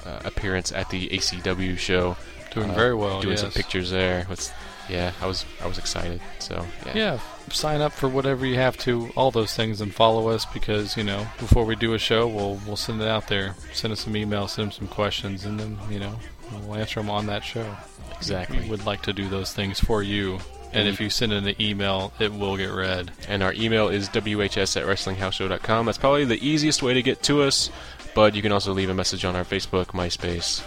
[0.05, 2.17] uh, appearance at the ACW show.
[2.53, 4.27] Doing Uh, very well, Doing some pictures there.
[4.31, 4.53] With,
[4.89, 6.21] yeah, I was I was excited.
[6.39, 6.93] So yeah.
[6.97, 7.19] Yeah,
[7.51, 11.03] sign up for whatever you have to, all those things, and follow us because you
[11.05, 13.57] know before we do a show, we'll we'll send it out there.
[13.73, 16.19] Send us some emails, send them some questions, and then you know
[16.65, 17.77] we'll answer them on that show.
[18.17, 18.61] exactly.
[18.61, 20.39] We would like to do those things for you,
[20.73, 23.13] and if you send in an email, it will get read.
[23.29, 25.87] And our email is whs at wrestlinghouseshow.com.
[25.87, 27.71] That's probably the easiest way to get to us,
[28.15, 30.63] but you can also leave a message on our Facebook, MySpace,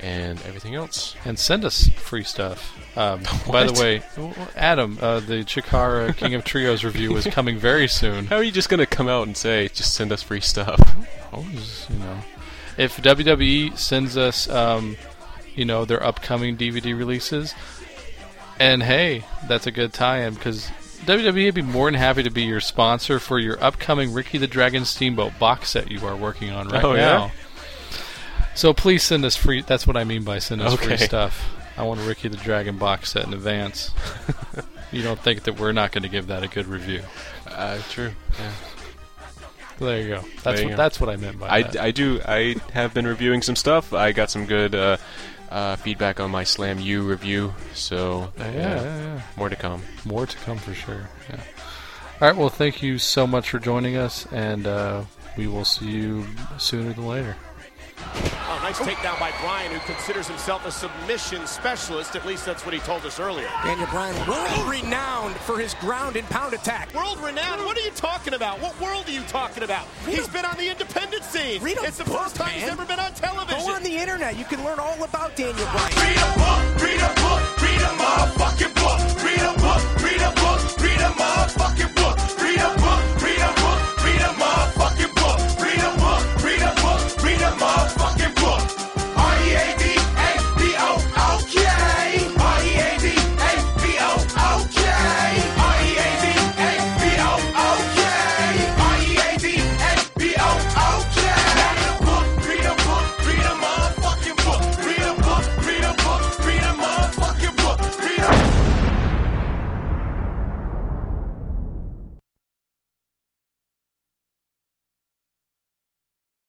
[0.00, 1.14] and everything else.
[1.24, 2.76] And send us free stuff.
[2.96, 4.02] Um, by the way,
[4.56, 8.26] Adam, uh, the Chikara King of Trios review is coming very soon.
[8.26, 10.80] How are you just going to come out and say, just send us free stuff?
[11.32, 11.46] Oh,
[11.90, 12.20] you know,
[12.76, 14.96] if WWE sends us, um,
[15.54, 17.54] you know, their upcoming DVD releases,
[18.58, 20.70] and hey, that's a good tie-in because
[21.06, 24.46] WWE would be more than happy to be your sponsor for your upcoming Ricky the
[24.46, 27.00] Dragon Steamboat box set you are working on right Oh, yeah?
[27.00, 27.32] now.
[28.54, 29.62] So please send us free.
[29.62, 31.44] That's what I mean by send us free stuff.
[31.76, 33.90] I want a Ricky the Dragon box set in advance.
[34.92, 37.02] you don't think that we're not going to give that a good review?
[37.48, 38.12] Uh, true.
[38.38, 38.52] Yeah.
[39.78, 40.24] There you go.
[40.44, 40.76] That's you what go.
[40.76, 41.76] that's what I meant by I, that.
[41.82, 42.20] I do.
[42.24, 43.92] I have been reviewing some stuff.
[43.92, 44.98] I got some good uh,
[45.50, 49.20] uh, feedback on my Slam U review, so yeah, yeah, yeah.
[49.36, 49.82] more to come.
[50.04, 51.08] More to come for sure.
[51.28, 51.40] Yeah.
[52.20, 52.36] All right.
[52.36, 55.04] Well, thank you so much for joining us, and uh,
[55.36, 56.26] we will see you
[56.58, 57.36] sooner than later.
[58.46, 62.14] Oh, nice takedown by Bryan, who considers himself a submission specialist.
[62.14, 63.48] At least that's what he told us earlier.
[63.64, 66.92] Daniel Bryan, world renowned for his ground and pound attack.
[66.94, 67.64] World renowned?
[67.64, 68.60] What are you talking about?
[68.60, 69.86] What world are you talking about?
[70.06, 71.62] Read He's a- been on the independent scene.
[71.62, 73.58] Read a it's the book, first time he's ever been on television.
[73.66, 74.36] Go on the internet.
[74.36, 75.92] You can learn all about Daniel Bryan.
[75.96, 79.24] Read a book, read a book, read a motherfucking book.
[79.24, 82.13] Read a book, read a book, read a motherfucking book.